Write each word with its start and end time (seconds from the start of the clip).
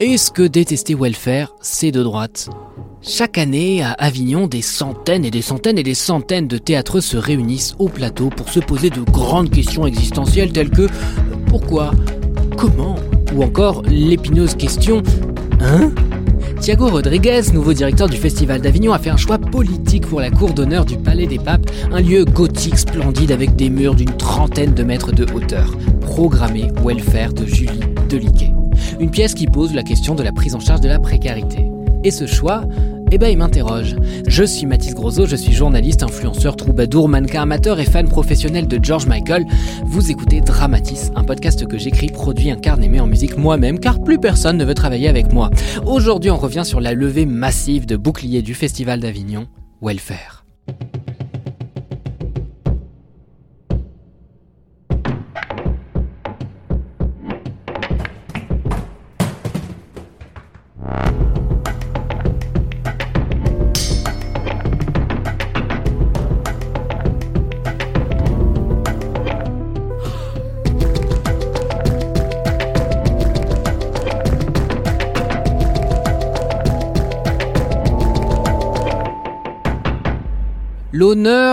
Est-ce 0.00 0.30
que 0.30 0.42
détester 0.42 0.94
welfare, 0.94 1.54
c'est 1.60 1.90
de 1.90 2.02
droite? 2.02 2.48
Chaque 3.02 3.36
année, 3.36 3.82
à 3.82 3.92
Avignon, 3.92 4.46
des 4.46 4.62
centaines 4.62 5.26
et 5.26 5.30
des 5.30 5.42
centaines 5.42 5.76
et 5.76 5.82
des 5.82 5.92
centaines 5.92 6.48
de 6.48 6.56
théâtreux 6.56 7.02
se 7.02 7.18
réunissent 7.18 7.74
au 7.78 7.90
plateau 7.90 8.30
pour 8.30 8.48
se 8.48 8.58
poser 8.58 8.88
de 8.88 9.02
grandes 9.02 9.50
questions 9.50 9.86
existentielles 9.86 10.50
telles 10.50 10.70
que 10.70 10.86
pourquoi, 11.46 11.90
comment, 12.56 12.94
ou 13.34 13.42
encore 13.42 13.82
l'épineuse 13.82 14.54
question 14.54 15.02
Hein? 15.60 15.92
Thiago 16.58 16.88
Rodriguez, 16.88 17.42
nouveau 17.52 17.74
directeur 17.74 18.08
du 18.08 18.16
Festival 18.16 18.62
d'Avignon, 18.62 18.94
a 18.94 18.98
fait 18.98 19.10
un 19.10 19.18
choix 19.18 19.36
politique 19.36 20.06
pour 20.06 20.22
la 20.22 20.30
cour 20.30 20.54
d'honneur 20.54 20.86
du 20.86 20.96
Palais 20.96 21.26
des 21.26 21.38
Papes, 21.38 21.70
un 21.92 22.00
lieu 22.00 22.24
gothique 22.24 22.78
splendide 22.78 23.30
avec 23.30 23.56
des 23.56 23.68
murs 23.68 23.94
d'une 23.94 24.16
trentaine 24.16 24.72
de 24.72 24.82
mètres 24.84 25.12
de 25.12 25.30
hauteur. 25.34 25.76
Programmé 26.00 26.68
Welfare 26.82 27.34
de 27.34 27.44
Julie 27.44 27.80
Deliquet. 28.08 28.53
Une 29.00 29.10
pièce 29.10 29.34
qui 29.34 29.46
pose 29.46 29.74
la 29.74 29.82
question 29.82 30.14
de 30.14 30.22
la 30.22 30.32
prise 30.32 30.54
en 30.54 30.60
charge 30.60 30.80
de 30.80 30.88
la 30.88 30.98
précarité. 30.98 31.70
Et 32.04 32.10
ce 32.10 32.26
choix, 32.26 32.64
eh 33.10 33.18
ben 33.18 33.28
il 33.28 33.38
m'interroge. 33.38 33.96
Je 34.26 34.44
suis 34.44 34.66
Mathis 34.66 34.94
Grosso, 34.94 35.26
je 35.26 35.36
suis 35.36 35.52
journaliste, 35.52 36.02
influenceur, 36.02 36.56
troubadour, 36.56 37.08
mannequin 37.08 37.42
amateur 37.42 37.80
et 37.80 37.84
fan 37.84 38.08
professionnel 38.08 38.68
de 38.68 38.78
George 38.82 39.06
Michael. 39.06 39.46
Vous 39.84 40.10
écoutez 40.10 40.40
Dramatis, 40.40 41.10
un 41.14 41.24
podcast 41.24 41.66
que 41.66 41.78
j'écris, 41.78 42.08
produit, 42.08 42.50
incarne 42.50 42.84
et 42.84 42.88
mets 42.88 43.00
en 43.00 43.06
musique 43.06 43.36
moi-même 43.36 43.78
car 43.78 44.02
plus 44.02 44.18
personne 44.18 44.58
ne 44.58 44.64
veut 44.64 44.74
travailler 44.74 45.08
avec 45.08 45.32
moi. 45.32 45.50
Aujourd'hui 45.86 46.30
on 46.30 46.38
revient 46.38 46.64
sur 46.64 46.80
la 46.80 46.92
levée 46.92 47.26
massive 47.26 47.86
de 47.86 47.96
boucliers 47.96 48.42
du 48.42 48.54
Festival 48.54 49.00
d'Avignon, 49.00 49.46
Welfare. 49.82 50.43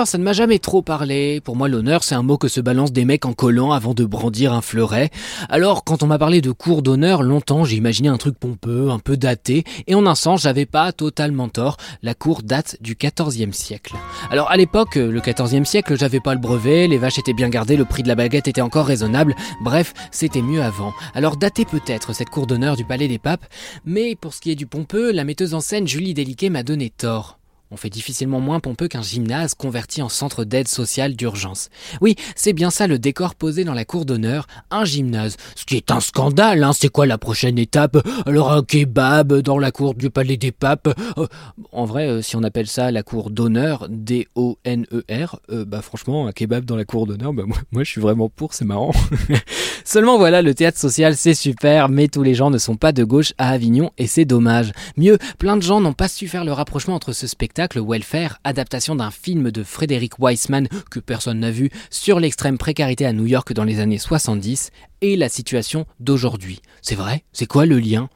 Ça 0.06 0.18
ne 0.18 0.24
m'a 0.24 0.34
jamais 0.34 0.58
trop 0.58 0.82
parlé. 0.82 1.42
Pour 1.42 1.56
moi, 1.56 1.68
l'honneur, 1.68 2.04
c'est 2.04 2.16
un 2.16 2.24
mot 2.24 2.38
que 2.38 2.48
se 2.48 2.60
balancent 2.60 2.92
des 2.92 3.06
mecs 3.06 3.26
en 3.26 3.34
collant 3.34 3.72
avant 3.72 3.94
de 3.94 4.04
brandir 4.04 4.52
un 4.52 4.62
fleuret. 4.62 5.12
Alors, 5.48 5.84
quand 5.84 6.02
on 6.02 6.08
m'a 6.08 6.18
parlé 6.18 6.42
de 6.42 6.52
cours 6.52 6.82
d'honneur, 6.82 7.22
longtemps, 7.22 7.66
j'ai 7.66 7.76
imaginé 7.76 8.10
un 8.10 8.18
truc 8.18 8.38
pompeux, 8.40 8.90
un 8.90 8.98
peu 8.98 9.16
daté, 9.16 9.64
et 9.86 9.94
en 9.94 10.06
un 10.08 10.16
sens, 10.16 10.42
j'avais 10.42 10.66
pas 10.66 10.92
totalement 10.92 11.50
tort. 11.50 11.78
La 12.02 12.16
cour 12.16 12.42
date 12.42 12.78
du 12.82 12.96
XIVe 12.96 13.54
siècle. 13.54 13.96
Alors, 14.32 14.50
à 14.50 14.58
l'époque, 14.58 14.96
le 14.96 15.20
XIVe 15.20 15.66
siècle, 15.66 15.96
j'avais 15.98 16.20
pas 16.20 16.34
le 16.34 16.40
brevet, 16.40 16.88
les 16.88 16.98
vaches 16.98 17.20
étaient 17.20 17.34
bien 17.34 17.50
gardées, 17.50 17.78
le 17.78 17.86
prix 17.86 18.02
de 18.02 18.08
la 18.08 18.16
baguette 18.16 18.48
était 18.48 18.62
encore 18.62 18.88
raisonnable. 18.88 19.36
Bref, 19.64 19.94
c'était 20.12 20.42
mieux 20.42 20.64
avant. 20.64 20.94
Alors, 21.14 21.38
dater 21.38 21.66
peut-être 21.66 22.14
cette 22.14 22.30
cour 22.30 22.48
d'honneur 22.48 22.76
du 22.76 22.86
Palais 22.86 23.08
des 23.08 23.20
Papes, 23.20 23.46
mais 23.86 24.16
pour 24.16 24.34
ce 24.34 24.42
qui 24.42 24.52
est 24.52 24.56
du 24.56 24.66
pompeux, 24.66 25.12
la 25.12 25.26
metteuse 25.26 25.54
en 25.54 25.60
scène 25.60 25.88
Julie 25.88 26.14
Déliquet 26.14 26.50
m'a 26.50 26.64
donné 26.64 26.90
tort. 26.90 27.41
On 27.74 27.78
fait 27.78 27.90
difficilement 27.90 28.42
moins 28.42 28.60
pompeux 28.60 28.90
qu'un 28.90 29.02
gymnase 29.02 29.54
converti 29.54 30.02
en 30.02 30.10
centre 30.10 30.44
d'aide 30.44 30.68
sociale 30.68 31.16
d'urgence. 31.16 31.70
Oui, 32.02 32.18
c'est 32.36 32.52
bien 32.52 32.70
ça 32.70 32.86
le 32.86 33.00
décor 33.00 33.34
posé 33.34 33.64
dans 33.64 33.74
la 33.74 33.86
cour 33.86 34.04
d'honneur, 34.04 34.46
un 34.72 34.84
gymnase. 34.84 35.38
Ce 35.56 35.64
qui 35.64 35.78
est 35.78 35.90
un 35.90 36.02
scandale, 36.02 36.66
hein, 36.66 36.74
c'est 36.74 36.90
quoi 36.90 37.06
la 37.06 37.18
prochaine 37.18 37.58
étape? 37.58 37.98
Alors 38.26 38.52
un 38.52 38.62
kebab 38.62 39.36
dans 39.36 39.58
la 39.58 39.72
cour 39.72 39.94
du 39.94 40.10
palais 40.10 40.36
des 40.36 40.52
papes? 40.52 40.94
Euh, 41.18 41.28
En 41.72 41.86
vrai, 41.86 42.08
euh, 42.08 42.22
si 42.22 42.36
on 42.36 42.44
appelle 42.44 42.68
ça 42.68 42.92
la 42.92 43.04
cour 43.04 43.30
d'honneur, 43.30 43.88
D-O-N-E-R, 43.90 45.40
euh, 45.50 45.64
bah 45.64 45.82
franchement, 45.82 46.28
un 46.28 46.34
kebab 46.34 46.66
dans 46.66 46.76
la 46.76 46.84
cour 46.84 47.08
d'honneur, 47.08 47.32
bah 47.32 47.44
moi, 47.46 47.58
moi 47.72 47.86
je 47.86 47.90
suis 47.90 48.02
vraiment 48.02 48.28
pour, 48.28 48.54
c'est 48.54 48.66
marrant. 48.66 48.92
Seulement 49.86 50.18
voilà, 50.18 50.42
le 50.42 50.54
théâtre 50.54 50.78
social 50.78 51.16
c'est 51.16 51.34
super, 51.34 51.88
mais 51.88 52.10
tous 52.10 52.22
les 52.22 52.34
gens 52.36 52.50
ne 52.50 52.58
sont 52.58 52.76
pas 52.76 52.92
de 52.92 53.06
gauche 53.06 53.32
à 53.38 53.52
Avignon 53.52 53.92
et 53.98 54.08
c'est 54.08 54.26
dommage. 54.26 54.74
Mieux, 54.98 55.18
plein 55.40 55.56
de 55.56 55.62
gens 55.62 55.80
n'ont 55.80 55.94
pas 55.94 56.10
su 56.10 56.28
faire 56.28 56.44
le 56.44 56.52
rapprochement 56.52 56.96
entre 56.96 57.14
ce 57.14 57.28
spectacle 57.28 57.61
Welfare, 57.76 58.40
adaptation 58.44 58.96
d'un 58.96 59.12
film 59.12 59.52
de 59.52 59.64
Frédéric 59.64 60.20
Weissman 60.20 60.68
que 60.90 61.00
personne 61.00 61.40
n'a 61.40 61.52
vu 61.52 61.70
sur 61.90 62.20
l'extrême 62.20 62.58
précarité 62.58 63.06
à 63.06 63.14
New 63.14 63.26
York 63.26 63.54
dans 63.54 63.64
les 63.64 63.80
années 63.80 63.98
70 63.98 64.72
et 65.02 65.16
la 65.16 65.30
situation 65.30 65.86
d'aujourd'hui. 66.00 66.62
C'est 66.82 66.96
vrai? 66.96 67.24
C'est 67.34 67.46
quoi 67.46 67.66
le 67.66 67.80
lien? 67.80 68.10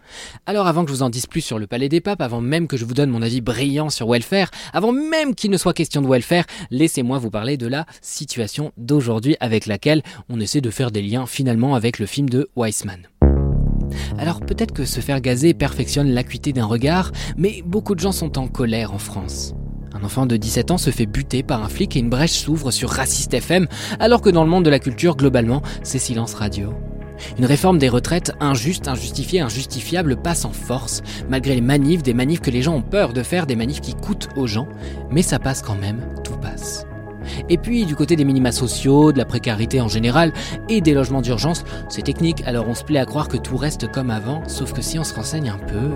Alors 0.45 0.67
avant 0.67 0.83
que 0.83 0.91
je 0.91 0.95
vous 0.95 1.03
en 1.03 1.09
dise 1.09 1.25
plus 1.25 1.41
sur 1.41 1.59
le 1.59 1.67
Palais 1.67 1.89
des 1.89 2.01
Papes, 2.01 2.21
avant 2.21 2.41
même 2.41 2.67
que 2.67 2.77
je 2.77 2.85
vous 2.85 2.93
donne 2.93 3.09
mon 3.09 3.21
avis 3.21 3.41
brillant 3.41 3.89
sur 3.89 4.09
Welfare, 4.09 4.51
avant 4.73 4.91
même 4.91 5.35
qu'il 5.35 5.51
ne 5.51 5.57
soit 5.57 5.73
question 5.73 6.01
de 6.01 6.07
Welfare, 6.07 6.45
laissez-moi 6.71 7.17
vous 7.17 7.31
parler 7.31 7.57
de 7.57 7.67
la 7.67 7.85
situation 8.01 8.71
d'aujourd'hui 8.77 9.35
avec 9.39 9.65
laquelle 9.65 10.03
on 10.29 10.39
essaie 10.39 10.61
de 10.61 10.69
faire 10.69 10.91
des 10.91 11.01
liens 11.01 11.25
finalement 11.25 11.75
avec 11.75 11.99
le 11.99 12.05
film 12.05 12.29
de 12.29 12.49
Weissman. 12.55 13.07
Alors 14.17 14.41
peut-être 14.41 14.73
que 14.73 14.85
se 14.85 14.99
faire 14.99 15.21
gazer 15.21 15.53
perfectionne 15.53 16.09
l'acuité 16.09 16.53
d'un 16.53 16.65
regard, 16.65 17.11
mais 17.37 17.63
beaucoup 17.65 17.95
de 17.95 17.99
gens 17.99 18.11
sont 18.11 18.37
en 18.37 18.47
colère 18.47 18.93
en 18.93 18.99
France. 18.99 19.53
Un 19.93 20.03
enfant 20.03 20.25
de 20.25 20.35
17 20.35 20.71
ans 20.71 20.77
se 20.77 20.89
fait 20.89 21.05
buter 21.05 21.41
par 21.41 21.63
un 21.63 21.69
flic 21.69 21.95
et 21.95 21.99
une 21.99 22.09
brèche 22.09 22.33
s'ouvre 22.33 22.71
sur 22.71 22.89
Raciste 22.89 23.33
FM, 23.33 23.67
alors 23.99 24.21
que 24.21 24.29
dans 24.29 24.43
le 24.43 24.49
monde 24.49 24.65
de 24.65 24.69
la 24.69 24.79
culture, 24.79 25.15
globalement, 25.15 25.61
c'est 25.83 25.99
silence 25.99 26.33
radio. 26.33 26.73
Une 27.39 27.45
réforme 27.45 27.77
des 27.77 27.87
retraites 27.87 28.33
injuste, 28.41 28.89
injustifiée, 28.89 29.39
injustifiable 29.39 30.17
passe 30.17 30.43
en 30.43 30.51
force, 30.51 31.01
malgré 31.29 31.55
les 31.55 31.61
manifs, 31.61 32.03
des 32.03 32.13
manifs 32.13 32.41
que 32.41 32.51
les 32.51 32.61
gens 32.61 32.75
ont 32.75 32.81
peur 32.81 33.13
de 33.13 33.23
faire, 33.23 33.45
des 33.45 33.55
manifs 33.55 33.79
qui 33.79 33.93
coûtent 33.93 34.27
aux 34.35 34.47
gens, 34.47 34.67
mais 35.11 35.21
ça 35.21 35.39
passe 35.39 35.61
quand 35.61 35.79
même, 35.79 36.01
tout 36.25 36.37
passe. 36.37 36.85
Et 37.49 37.57
puis 37.57 37.85
du 37.85 37.95
côté 37.95 38.15
des 38.15 38.25
minima 38.25 38.51
sociaux, 38.51 39.11
de 39.11 39.17
la 39.17 39.25
précarité 39.25 39.81
en 39.81 39.87
général 39.87 40.33
et 40.69 40.81
des 40.81 40.93
logements 40.93 41.21
d'urgence, 41.21 41.63
c'est 41.89 42.03
technique, 42.03 42.43
alors 42.45 42.67
on 42.67 42.75
se 42.75 42.83
plaît 42.83 42.99
à 42.99 43.05
croire 43.05 43.27
que 43.27 43.37
tout 43.37 43.57
reste 43.57 43.91
comme 43.91 44.09
avant, 44.09 44.43
sauf 44.47 44.73
que 44.73 44.81
si 44.81 44.99
on 44.99 45.03
se 45.03 45.13
renseigne 45.13 45.49
un 45.49 45.57
peu... 45.57 45.91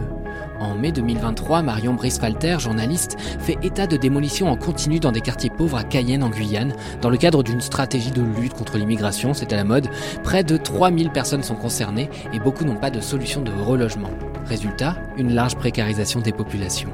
En 0.59 0.75
mai 0.75 0.91
2023, 0.91 1.61
Marion 1.61 1.93
Brice-Falter, 1.93 2.57
journaliste, 2.59 3.15
fait 3.39 3.57
état 3.63 3.87
de 3.87 3.95
démolition 3.95 4.49
en 4.49 4.57
continu 4.57 4.99
dans 4.99 5.13
des 5.13 5.21
quartiers 5.21 5.49
pauvres 5.49 5.77
à 5.77 5.83
Cayenne 5.83 6.21
en 6.21 6.29
Guyane, 6.29 6.73
dans 7.01 7.09
le 7.09 7.17
cadre 7.17 7.43
d'une 7.43 7.61
stratégie 7.61 8.11
de 8.11 8.21
lutte 8.21 8.53
contre 8.53 8.77
l'immigration, 8.77 9.33
c'est 9.33 9.53
à 9.53 9.55
la 9.55 9.63
mode. 9.63 9.87
Près 10.23 10.43
de 10.43 10.57
3000 10.57 11.11
personnes 11.11 11.43
sont 11.43 11.55
concernées 11.55 12.09
et 12.33 12.39
beaucoup 12.39 12.65
n'ont 12.65 12.75
pas 12.75 12.91
de 12.91 12.99
solution 12.99 13.41
de 13.41 13.51
relogement. 13.51 14.11
Résultat, 14.47 14.97
une 15.17 15.33
large 15.33 15.55
précarisation 15.55 16.19
des 16.19 16.33
populations. 16.33 16.89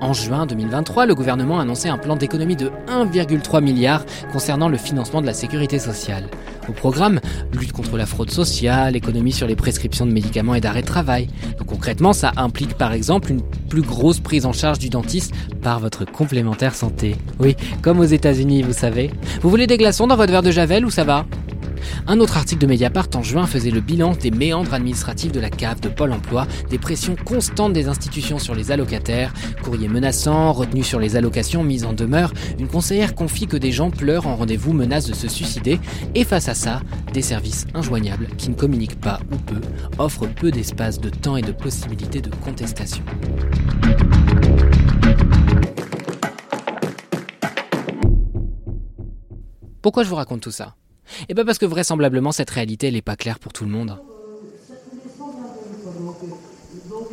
En 0.00 0.12
juin 0.12 0.46
2023, 0.46 1.06
le 1.06 1.14
gouvernement 1.14 1.58
a 1.58 1.62
annoncé 1.62 1.88
un 1.88 1.98
plan 1.98 2.16
d'économie 2.16 2.56
de 2.56 2.70
1,3 2.88 3.62
milliard 3.62 4.04
concernant 4.32 4.68
le 4.68 4.76
financement 4.76 5.20
de 5.20 5.26
la 5.26 5.34
sécurité 5.34 5.78
sociale. 5.78 6.28
Au 6.68 6.72
programme, 6.72 7.20
lutte 7.52 7.72
contre 7.72 7.96
la 7.96 8.06
fraude 8.06 8.30
sociale, 8.30 8.96
économie 8.96 9.32
sur 9.32 9.46
les 9.46 9.54
prescriptions 9.54 10.06
de 10.06 10.12
médicaments 10.12 10.54
et 10.54 10.60
d'arrêt 10.60 10.82
de 10.82 10.86
travail. 10.86 11.28
Donc 11.58 11.68
concrètement, 11.68 12.12
ça 12.12 12.32
implique 12.36 12.74
par 12.74 12.92
exemple 12.92 13.30
une 13.30 13.42
plus 13.68 13.82
grosse 13.82 14.20
prise 14.20 14.46
en 14.46 14.52
charge 14.52 14.78
du 14.78 14.88
dentiste 14.88 15.32
par 15.62 15.78
votre 15.78 16.04
complémentaire 16.04 16.74
santé. 16.74 17.16
Oui, 17.38 17.56
comme 17.82 18.00
aux 18.00 18.04
États-Unis, 18.04 18.62
vous 18.62 18.72
savez. 18.72 19.10
Vous 19.42 19.50
voulez 19.50 19.66
des 19.66 19.76
glaçons 19.76 20.06
dans 20.06 20.16
votre 20.16 20.32
verre 20.32 20.42
de 20.42 20.50
javel 20.50 20.84
ou 20.84 20.90
ça 20.90 21.04
va? 21.04 21.24
Un 22.06 22.20
autre 22.20 22.36
article 22.36 22.60
de 22.62 22.66
Mediapart 22.66 23.08
en 23.14 23.22
juin 23.22 23.46
faisait 23.46 23.70
le 23.70 23.80
bilan 23.80 24.12
des 24.12 24.30
méandres 24.30 24.74
administratifs 24.74 25.32
de 25.32 25.40
la 25.40 25.50
CAF 25.50 25.80
de 25.80 25.88
Pôle 25.88 26.12
emploi, 26.12 26.46
des 26.70 26.78
pressions 26.78 27.16
constantes 27.16 27.72
des 27.72 27.88
institutions 27.88 28.38
sur 28.38 28.54
les 28.54 28.70
allocataires, 28.70 29.32
courriers 29.62 29.88
menaçants, 29.88 30.52
retenus 30.52 30.86
sur 30.86 31.00
les 31.00 31.16
allocations, 31.16 31.62
mises 31.62 31.84
en 31.84 31.92
demeure. 31.92 32.32
Une 32.58 32.68
conseillère 32.68 33.14
confie 33.14 33.46
que 33.46 33.56
des 33.56 33.72
gens 33.72 33.90
pleurent 33.90 34.26
en 34.26 34.36
rendez-vous, 34.36 34.72
menacent 34.72 35.06
de 35.08 35.14
se 35.14 35.28
suicider, 35.28 35.80
et 36.14 36.24
face 36.24 36.48
à 36.48 36.54
ça, 36.54 36.80
des 37.12 37.22
services 37.22 37.66
injoignables 37.74 38.28
qui 38.36 38.50
ne 38.50 38.54
communiquent 38.54 39.00
pas 39.00 39.20
ou 39.32 39.36
peu, 39.36 39.60
offrent 39.98 40.26
peu 40.26 40.50
d'espace 40.50 41.00
de 41.00 41.10
temps 41.10 41.36
et 41.36 41.42
de 41.42 41.52
possibilités 41.52 42.20
de 42.20 42.30
contestation. 42.44 43.02
Pourquoi 49.82 50.02
je 50.02 50.08
vous 50.08 50.16
raconte 50.16 50.40
tout 50.40 50.50
ça? 50.50 50.74
Et 51.28 51.34
pas 51.34 51.44
parce 51.44 51.58
que 51.58 51.66
vraisemblablement 51.66 52.32
cette 52.32 52.50
réalité 52.50 52.90
n'est 52.90 53.02
pas 53.02 53.16
claire 53.16 53.38
pour 53.38 53.52
tout 53.52 53.64
le 53.64 53.70
monde. 53.70 53.98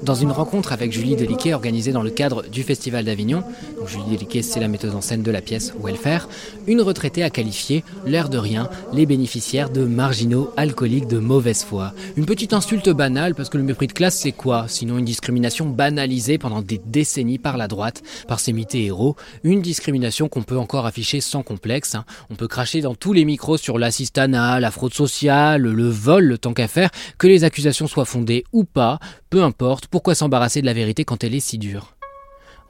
Dans 0.03 0.15
une 0.15 0.31
rencontre 0.31 0.73
avec 0.73 0.91
Julie 0.91 1.15
Deliquet 1.15 1.53
organisée 1.53 1.93
dans 1.93 2.01
le 2.01 2.09
cadre 2.09 2.43
du 2.49 2.63
Festival 2.63 3.05
d'Avignon, 3.05 3.41
Julie 3.87 4.03
Deliquet 4.11 4.41
c'est 4.41 4.59
la 4.59 4.67
metteuse 4.67 4.95
en 4.95 4.99
scène 4.99 5.23
de 5.23 5.31
la 5.31 5.39
pièce 5.39 5.73
Welfare, 5.81 6.27
une 6.67 6.81
retraitée 6.81 7.23
a 7.23 7.29
qualifié, 7.29 7.85
l'air 8.05 8.27
de 8.27 8.37
rien, 8.37 8.69
les 8.91 9.05
bénéficiaires 9.05 9.69
de 9.69 9.85
marginaux 9.85 10.51
alcooliques 10.57 11.07
de 11.07 11.19
mauvaise 11.19 11.63
foi. 11.63 11.93
Une 12.17 12.25
petite 12.25 12.51
insulte 12.51 12.89
banale 12.89 13.33
parce 13.33 13.47
que 13.47 13.57
le 13.57 13.63
mépris 13.63 13.87
de 13.87 13.93
classe 13.93 14.17
c'est 14.17 14.33
quoi? 14.33 14.65
Sinon 14.67 14.97
une 14.97 15.05
discrimination 15.05 15.67
banalisée 15.67 16.37
pendant 16.37 16.61
des 16.61 16.81
décennies 16.85 17.39
par 17.39 17.55
la 17.55 17.69
droite, 17.69 18.03
par 18.27 18.41
ses 18.41 18.53
héros, 18.73 19.15
une 19.45 19.61
discrimination 19.61 20.27
qu'on 20.27 20.43
peut 20.43 20.57
encore 20.57 20.85
afficher 20.85 21.21
sans 21.21 21.43
complexe. 21.43 21.95
Hein. 21.95 22.03
On 22.29 22.35
peut 22.35 22.49
cracher 22.49 22.81
dans 22.81 22.93
tous 22.93 23.13
les 23.13 23.23
micros 23.23 23.55
sur 23.55 23.79
l'assistanat, 23.79 24.59
la 24.59 24.69
fraude 24.71 24.93
sociale, 24.93 25.61
le 25.61 25.87
vol, 25.87 26.25
le 26.25 26.37
temps 26.37 26.53
qu'à 26.53 26.67
faire, 26.67 26.89
que 27.17 27.27
les 27.27 27.45
accusations 27.45 27.87
soient 27.87 28.03
fondées 28.03 28.43
ou 28.51 28.65
pas, 28.65 28.99
peu 29.33 29.41
importe, 29.41 29.87
pourquoi 29.87 30.13
s'embarrasser 30.13 30.61
de 30.61 30.67
la 30.67 30.73
vérité 30.73 31.05
quand 31.05 31.23
elle 31.23 31.33
est 31.33 31.39
si 31.39 31.57
dure? 31.57 31.95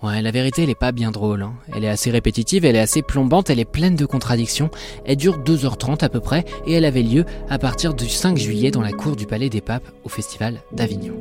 Ouais, 0.01 0.21
la 0.21 0.31
vérité, 0.31 0.63
elle 0.63 0.69
est 0.69 0.75
pas 0.75 0.94
bien 0.94 1.12
drôle. 1.12 1.42
Hein. 1.42 1.56
Elle 1.75 1.83
est 1.83 1.89
assez 1.89 2.10
répétitive, 2.10 2.63
elle 2.63 2.77
est 2.77 2.80
assez 2.80 3.01
plombante, 3.01 3.50
elle 3.50 3.60
est 3.60 3.65
pleine 3.65 3.98
de 3.98 4.06
contradictions. 4.06 4.69
Elle 5.04 5.18
dure 5.18 5.39
2h30 5.39 6.06
à 6.06 6.07
peu 6.07 6.21
près, 6.21 6.45
et 6.65 6.71
elle 6.71 6.86
avait 6.86 7.04
lieu 7.04 7.25
à 7.50 7.60
partir 7.60 7.94
du 7.94 8.07
5 8.07 8.38
juillet 8.38 8.71
dans 8.71 8.80
la 8.80 8.94
cour 8.94 9.18
du 9.18 9.25
Palais 9.25 9.50
des 9.50 9.60
Papes 9.60 9.92
au 10.06 10.07
Festival 10.07 10.62
d'Avignon. 10.71 11.15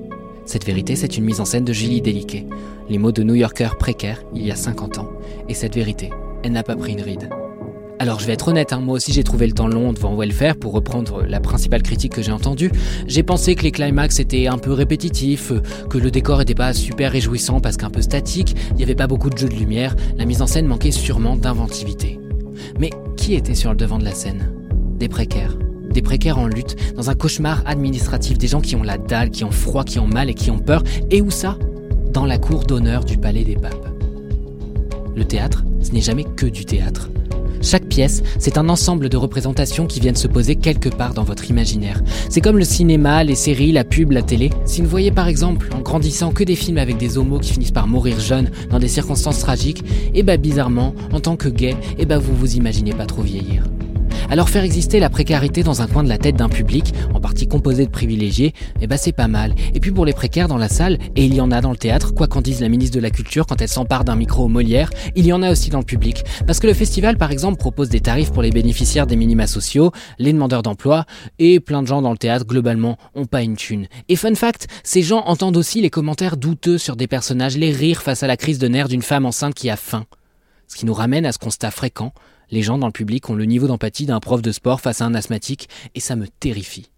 Cette 0.47 0.65
vérité, 0.65 0.95
c'est 0.95 1.17
une 1.17 1.25
mise 1.25 1.41
en 1.41 1.45
scène 1.45 1.65
de 1.65 1.73
Julie 1.73 2.03
Deliquet, 2.03 2.47
les 2.89 2.99
mots 2.99 3.11
de 3.11 3.25
New 3.25 3.35
Yorker 3.35 3.71
précaire 3.81 4.23
il 4.37 4.47
y 4.47 4.53
a 4.53 4.57
50 4.57 4.99
ans. 4.99 5.11
Et 5.49 5.55
cette 5.55 5.75
vérité, 5.75 6.11
elle 6.45 6.53
n'a 6.53 6.63
pas 6.63 6.77
pris 6.77 6.93
une 6.93 7.03
ride. 7.03 7.29
Alors 8.03 8.19
je 8.19 8.27
vais 8.27 8.33
être 8.33 8.49
honnête, 8.49 8.73
hein, 8.73 8.81
moi 8.81 8.97
aussi 8.97 9.13
j'ai 9.13 9.23
trouvé 9.23 9.47
le 9.47 9.53
temps 9.53 9.69
long 9.69 9.93
devant 9.93 10.17
Welfare 10.17 10.57
pour 10.57 10.73
reprendre 10.73 11.23
la 11.23 11.39
principale 11.39 11.85
critique 11.85 12.15
que 12.15 12.21
j'ai 12.21 12.33
entendue. 12.33 12.73
J'ai 13.07 13.23
pensé 13.23 13.55
que 13.55 13.63
les 13.63 13.71
climax 13.71 14.19
étaient 14.19 14.49
un 14.49 14.59
peu 14.59 14.73
répétitifs, 14.73 15.53
que 15.89 15.99
le 15.99 16.11
décor 16.11 16.41
était 16.41 16.57
pas 16.57 16.73
super 16.73 17.13
réjouissant 17.13 17.61
parce 17.61 17.77
qu'un 17.77 17.91
peu 17.91 18.03
statique, 18.03 18.57
il 18.71 18.79
n'y 18.79 18.83
avait 18.83 18.97
pas 18.97 19.07
beaucoup 19.07 19.31
de 19.31 19.39
jeux 19.39 19.49
de 19.49 19.55
lumière, 19.55 19.95
la 20.17 20.25
mise 20.25 20.43
en 20.43 20.49
scène 20.49 20.67
manquait 20.67 20.91
sûrement 20.91 21.37
d'inventivité. 21.37 22.19
Mais 22.81 22.91
qui 23.17 23.35
était 23.35 23.55
sur 23.55 23.71
le 23.71 23.77
devant 23.77 24.01
de 24.01 24.05
la 24.05 24.17
scène? 24.17 24.51
Des 24.99 25.09
précaires. 25.09 25.57
Des 25.93 26.03
précaires 26.03 26.41
en 26.41 26.49
lutte, 26.49 26.75
dans 26.97 27.09
un 27.09 27.15
cauchemar 27.15 27.63
administratif, 27.67 28.37
des 28.37 28.49
gens 28.49 28.61
qui 28.61 28.75
ont 28.75 28.83
la 28.83 28.99
dalle, 28.99 29.31
qui 29.31 29.45
ont 29.45 29.53
froid, 29.53 29.85
qui 29.85 30.01
ont 30.01 30.09
mal 30.09 30.29
et 30.29 30.35
qui 30.35 30.51
ont 30.51 30.59
peur. 30.59 30.83
Et 31.13 31.23
où 31.23 31.31
ça? 31.31 31.57
Dans 32.13 32.27
la 32.27 32.39
cour 32.39 32.65
d'honneur 32.65 33.05
du 33.05 33.17
Palais 33.17 33.45
des 33.45 33.55
Papes. 33.55 33.89
Le 35.15 35.25
théâtre, 35.25 35.63
ce 35.83 35.93
n'est 35.93 36.01
jamais 36.01 36.25
que 36.25 36.47
du 36.47 36.65
théâtre. 36.65 37.09
Chaque 37.63 37.87
pièce, 37.87 38.23
c'est 38.39 38.59
un 38.59 38.69
ensemble 38.69 39.09
de 39.09 39.17
représentations 39.17 39.87
qui 39.87 40.01
viennent 40.01 40.17
se 40.17 40.27
poser 40.29 40.57
quelque 40.57 40.89
part 40.89 41.15
dans 41.15 41.23
votre 41.23 41.49
imaginaire. 41.49 42.03
C'est 42.29 42.41
comme 42.41 42.59
le 42.59 42.65
cinéma, 42.65 43.23
les 43.23 43.37
séries, 43.37 43.73
la 43.73 43.85
pub, 43.85 44.11
la 44.11 44.23
télé. 44.23 44.51
Si 44.65 44.83
vous 44.83 44.89
voyez 44.89 45.13
par 45.13 45.29
exemple, 45.29 45.71
en 45.75 45.81
grandissant, 45.81 46.33
que 46.33 46.45
des 46.45 46.57
films 46.57 46.79
avec 46.79 46.99
des 46.99 47.19
homos 47.19 47.39
qui 47.39 47.53
finissent 47.53 47.71
par 47.71 47.87
mourir 47.87 48.19
jeunes 48.19 48.51
dans 48.71 48.79
des 48.79 48.89
circonstances 48.89 49.39
tragiques, 49.39 49.83
et 50.15 50.21
eh 50.21 50.23
bah 50.23 50.37
bizarrement, 50.37 50.95
en 51.13 51.21
tant 51.21 51.37
que 51.37 51.49
gay, 51.49 51.71
et 51.71 51.77
eh 52.01 52.07
bah 52.07 52.19
vous 52.19 52.35
vous 52.35 52.57
imaginez 52.57 52.93
pas 52.93 53.07
trop 53.07 53.23
vieillir. 53.23 53.63
Alors 54.33 54.49
faire 54.49 54.65
exister 54.65 54.99
la 54.99 55.11
précarité 55.11 55.63
dans 55.63 55.83
un 55.83 55.87
coin 55.87 56.03
de 56.03 56.09
la 56.09 56.17
tête 56.17 56.37
d'un 56.37 56.49
public, 56.49 56.95
en 57.13 57.21
partie 57.21 57.47
composé 57.47 57.85
de 57.85 57.91
privilégiés, 57.91 58.55
eh 58.81 58.87
ben 58.87 58.97
c'est 58.97 59.13
pas 59.13 59.29
mal. 59.29 59.55
Et 59.75 59.79
puis 59.79 59.91
pour 59.91 60.07
les 60.07 60.15
précaires 60.15 60.49
dans 60.49 60.57
la 60.57 60.71
salle, 60.71 60.97
et 61.17 61.27
il 61.27 61.35
y 61.35 61.41
en 61.43 61.51
a 61.51 61.61
dans 61.61 61.71
le 61.71 61.77
théâtre, 61.77 62.15
quoi 62.15 62.29
qu'en 62.29 62.41
dise 62.41 62.63
la 62.63 62.71
ministre 62.71 62.97
de 62.97 63.03
la 63.03 63.11
Culture 63.11 63.45
quand 63.47 63.61
elle 63.61 63.69
s'empare 63.69 64.05
d'un 64.05 64.17
micro 64.17 64.45
au 64.45 64.49
Molière, 64.49 64.89
il 65.17 65.27
y 65.27 65.35
en 65.35 65.43
a 65.43 65.51
aussi 65.51 65.69
dans 65.69 65.81
le 65.81 65.85
public. 65.85 66.25
Parce 66.47 66.61
que 66.61 66.67
le 66.67 66.73
festival 66.73 67.19
par 67.19 67.31
exemple 67.31 67.59
propose 67.59 67.91
des 67.91 68.01
tarifs 68.01 68.33
pour 68.33 68.41
les 68.41 68.49
bénéficiaires 68.49 69.07
des 69.07 69.17
minima 69.17 69.47
sociaux, 69.47 69.93
les 70.19 70.33
demandeurs 70.33 70.63
d'emploi, 70.63 71.05
et 71.39 71.61
plein 71.61 71.83
de 71.83 71.87
gens 71.89 72.01
dans 72.01 72.13
le 72.13 72.17
théâtre 72.17 72.47
globalement 72.47 72.97
ont 73.15 73.27
pas 73.27 73.43
une 73.43 73.57
thune. 73.57 73.87
Et 74.09 74.17
fun 74.17 74.35
fact, 74.35 74.67
ces 74.83 75.03
gens 75.03 75.25
entendent 75.27 75.59
aussi 75.59 75.83
les 75.83 75.91
commentaires 75.91 76.39
douteux 76.39 76.79
sur 76.79 76.97
des 76.97 77.07
personnages, 77.07 77.59
les 77.59 77.71
rires 77.71 78.01
face 78.01 78.23
à 78.23 78.29
la 78.29 78.39
crise 78.39 78.59
de 78.59 78.69
nerfs 78.69 78.89
d'une 78.89 79.03
femme 79.03 79.27
enceinte 79.27 79.53
qui 79.53 79.69
a 79.69 79.77
faim. 79.77 80.07
Ce 80.69 80.77
qui 80.77 80.87
nous 80.87 80.95
ramène 80.95 81.27
à 81.27 81.33
ce 81.33 81.39
constat 81.39 81.71
fréquent, 81.71 82.15
les 82.53 82.63
gens 82.63 82.79
dans 82.79 82.87
le 82.87 82.93
public 82.93 83.29
ont 83.29 83.35
le 83.35 83.47
niveau 83.47 83.67
d'empathie 83.67 84.07
d'un 84.07 84.21
prof 84.21 84.41
de 84.41 84.53
sport 84.53 84.81
face 84.81 85.01
à 85.01 85.07
un 85.07 85.15
asthmatique, 85.15 85.69
et 85.97 86.01
ça 86.01 86.15
me 86.15 86.29
terrifie. 86.29 86.91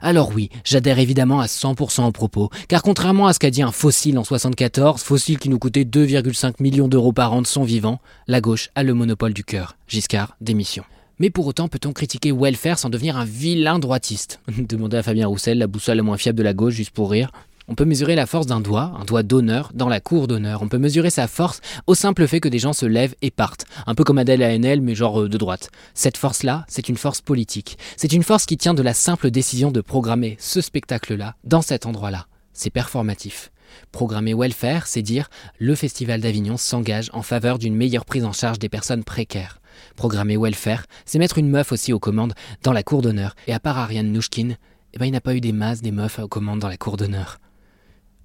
Alors 0.00 0.32
oui, 0.34 0.50
j'adhère 0.64 0.98
évidemment 0.98 1.40
à 1.40 1.46
100% 1.46 2.06
au 2.06 2.12
propos, 2.12 2.50
car 2.68 2.82
contrairement 2.82 3.26
à 3.26 3.32
ce 3.32 3.38
qu'a 3.38 3.50
dit 3.50 3.62
un 3.62 3.72
fossile 3.72 4.18
en 4.18 4.24
74, 4.24 5.02
fossile 5.02 5.38
qui 5.38 5.48
nous 5.48 5.58
coûtait 5.58 5.84
2,5 5.84 6.54
millions 6.60 6.88
d'euros 6.88 7.12
par 7.12 7.32
an 7.32 7.42
de 7.42 7.46
son 7.46 7.64
vivant, 7.64 8.00
la 8.26 8.40
gauche 8.40 8.70
a 8.74 8.82
le 8.82 8.94
monopole 8.94 9.34
du 9.34 9.44
cœur. 9.44 9.76
Giscard, 9.88 10.36
démission. 10.40 10.84
Mais 11.18 11.30
pour 11.30 11.46
autant, 11.46 11.68
peut-on 11.68 11.92
critiquer 11.92 12.30
Welfare 12.30 12.78
sans 12.78 12.90
devenir 12.90 13.16
un 13.16 13.24
vilain 13.24 13.78
droitiste? 13.78 14.40
Demandez 14.58 14.98
à 14.98 15.02
Fabien 15.02 15.26
Roussel, 15.26 15.58
la 15.58 15.66
boussole 15.66 15.96
la 15.96 16.02
moins 16.02 16.18
fiable 16.18 16.38
de 16.38 16.42
la 16.42 16.52
gauche, 16.52 16.74
juste 16.74 16.90
pour 16.90 17.10
rire. 17.10 17.30
On 17.68 17.74
peut 17.74 17.84
mesurer 17.84 18.14
la 18.14 18.26
force 18.26 18.46
d'un 18.46 18.60
doigt, 18.60 18.92
un 18.96 19.04
doigt 19.04 19.24
d'honneur, 19.24 19.72
dans 19.74 19.88
la 19.88 19.98
cour 19.98 20.28
d'honneur. 20.28 20.62
On 20.62 20.68
peut 20.68 20.78
mesurer 20.78 21.10
sa 21.10 21.26
force 21.26 21.60
au 21.88 21.96
simple 21.96 22.28
fait 22.28 22.38
que 22.38 22.48
des 22.48 22.60
gens 22.60 22.72
se 22.72 22.86
lèvent 22.86 23.16
et 23.22 23.32
partent. 23.32 23.64
Un 23.88 23.96
peu 23.96 24.04
comme 24.04 24.18
Adèle 24.18 24.44
ANL, 24.44 24.80
mais 24.80 24.94
genre 24.94 25.22
euh, 25.22 25.28
de 25.28 25.36
droite. 25.36 25.70
Cette 25.92 26.16
force-là, 26.16 26.64
c'est 26.68 26.88
une 26.88 26.96
force 26.96 27.20
politique. 27.20 27.76
C'est 27.96 28.12
une 28.12 28.22
force 28.22 28.46
qui 28.46 28.56
tient 28.56 28.72
de 28.72 28.82
la 28.82 28.94
simple 28.94 29.32
décision 29.32 29.72
de 29.72 29.80
programmer 29.80 30.36
ce 30.38 30.60
spectacle-là, 30.60 31.34
dans 31.42 31.60
cet 31.60 31.86
endroit-là. 31.86 32.26
C'est 32.52 32.70
performatif. 32.70 33.50
Programmer 33.90 34.32
welfare, 34.32 34.86
c'est 34.86 35.02
dire 35.02 35.28
le 35.58 35.74
Festival 35.74 36.20
d'Avignon 36.20 36.56
s'engage 36.56 37.10
en 37.14 37.22
faveur 37.22 37.58
d'une 37.58 37.74
meilleure 37.74 38.04
prise 38.04 38.24
en 38.24 38.32
charge 38.32 38.60
des 38.60 38.68
personnes 38.68 39.02
précaires. 39.02 39.60
Programmer 39.96 40.36
welfare, 40.36 40.84
c'est 41.04 41.18
mettre 41.18 41.38
une 41.38 41.50
meuf 41.50 41.72
aussi 41.72 41.92
aux 41.92 41.98
commandes 41.98 42.34
dans 42.62 42.72
la 42.72 42.84
cour 42.84 43.02
d'honneur. 43.02 43.34
Et 43.48 43.52
à 43.52 43.58
part 43.58 43.76
Ariane 43.76 44.12
Nouchkine, 44.12 44.56
eh 44.94 44.98
ben, 44.98 45.06
il 45.06 45.12
n'a 45.12 45.20
pas 45.20 45.34
eu 45.34 45.40
des 45.40 45.52
masses 45.52 45.82
des 45.82 45.90
meufs 45.90 46.20
aux 46.20 46.28
commandes 46.28 46.60
dans 46.60 46.68
la 46.68 46.76
cour 46.76 46.96
d'honneur. 46.96 47.38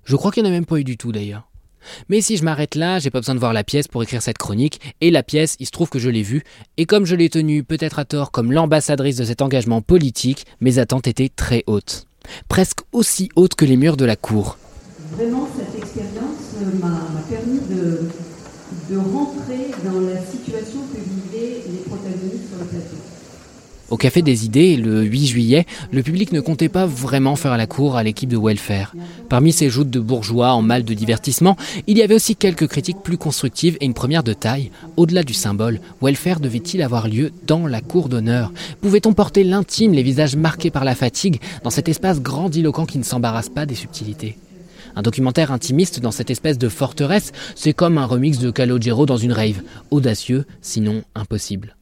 Je 0.04 0.16
crois 0.16 0.32
qu'il 0.32 0.44
n'y 0.44 0.50
en 0.50 0.52
a 0.52 0.56
même 0.56 0.66
pas 0.66 0.80
eu 0.80 0.84
du 0.84 0.98
tout 0.98 1.12
d'ailleurs. 1.12 1.48
Mais 2.10 2.22
si 2.22 2.38
je 2.38 2.44
m'arrête 2.44 2.76
là, 2.76 3.00
j'ai 3.00 3.10
pas 3.10 3.20
besoin 3.20 3.36
de 3.36 3.40
voir 3.40 3.54
la 3.54 3.64
pièce 3.64 3.88
pour 3.88 4.04
écrire 4.04 4.22
cette 4.22 4.38
chronique, 4.38 4.80
et 5.02 5.12
la 5.12 5.24
pièce, 5.24 5.56
il 5.60 5.66
se 5.66 5.72
trouve 5.72 5.90
que 5.90 6.00
je 6.00 6.10
l'ai 6.10 6.22
vue, 6.22 6.44
et 6.78 6.86
comme 6.86 7.06
je 7.06 7.16
l'ai 7.16 7.30
tenue 7.30 7.64
peut-être 7.64 8.00
à 8.00 8.06
tort 8.06 8.32
comme 8.32 8.52
l'ambassadrice 8.52 9.16
de 9.16 9.26
cet 9.26 9.42
engagement 9.42 9.82
politique, 9.82 10.46
mes 10.60 10.80
attentes 10.80 11.08
étaient 11.08 11.30
très 11.30 11.64
hautes. 11.68 12.06
Presque 12.48 12.82
aussi 12.92 13.30
hautes 13.36 13.56
que 13.56 13.66
les 13.66 13.78
murs 13.78 13.98
de 13.98 14.06
la 14.06 14.16
cour. 14.16 14.58
Vraiment, 15.14 15.48
cette 15.58 15.82
expérience 15.82 16.56
m'a 16.80 17.02
permis 17.30 17.60
de, 17.70 18.02
de 18.92 18.98
rentrer 18.98 19.72
dans 19.84 20.02
la 20.02 20.22
situation 20.22 20.82
que 20.94 21.00
vivaient 21.00 21.64
les 21.68 21.80
protagonistes 21.80 22.50
sur 22.50 22.60
le 22.60 22.66
plateau. 22.66 22.98
Au 23.92 23.98
Café 23.98 24.22
des 24.22 24.46
Idées, 24.46 24.78
le 24.78 25.04
8 25.04 25.28
juillet, 25.28 25.66
le 25.92 26.02
public 26.02 26.32
ne 26.32 26.40
comptait 26.40 26.70
pas 26.70 26.86
vraiment 26.86 27.36
faire 27.36 27.58
la 27.58 27.68
cour 27.68 27.98
à 27.98 28.04
l'équipe 28.04 28.30
de 28.30 28.38
Welfare. 28.38 28.96
Parmi 29.28 29.52
ces 29.52 29.70
joutes 29.70 29.90
de 29.90 30.00
bourgeois 30.00 30.54
en 30.54 30.62
mal 30.62 30.86
de 30.86 30.94
divertissement, 30.94 31.58
il 31.88 31.98
y 31.98 32.02
avait 32.02 32.16
aussi 32.16 32.38
quelques 32.38 32.68
critiques 32.68 33.04
plus 33.04 33.18
constructives 33.18 33.76
et 33.82 33.86
une 33.86 33.94
première 33.94 34.24
de 34.24 34.32
taille. 34.32 34.72
Au-delà 34.96 35.24
du 35.24 35.34
symbole, 35.34 35.82
Welfare 36.02 36.40
devait-il 36.40 36.82
avoir 36.82 37.10
lieu 37.10 37.34
dans 37.46 37.68
la 37.68 37.82
cour 37.82 38.08
d'honneur? 38.08 38.54
Pouvait-on 38.80 39.12
porter 39.12 39.44
l'intime, 39.44 39.92
les 39.92 40.04
visages 40.04 40.38
marqués 40.38 40.72
par 40.72 40.86
la 40.86 40.96
fatigue, 40.96 41.42
dans 41.66 41.70
cet 41.70 41.90
espace 41.90 42.22
grandiloquent 42.22 42.86
qui 42.86 42.98
ne 42.98 43.04
s'embarrasse 43.04 43.50
pas 43.50 43.66
des 43.66 43.76
subtilités? 43.76 44.38
Un 44.96 45.02
documentaire 45.02 45.52
intimiste 45.52 46.00
dans 46.00 46.12
cette 46.12 46.30
espèce 46.30 46.58
de 46.58 46.70
forteresse, 46.70 47.34
c'est 47.56 47.74
comme 47.74 47.98
un 47.98 48.06
remix 48.06 48.40
de 48.40 48.52
Calogero 48.52 49.06
dans 49.06 49.18
une 49.18 49.34
rave. 49.34 49.62
Audacieux, 49.90 50.46
sinon 50.62 51.04
impossible. 51.14 51.76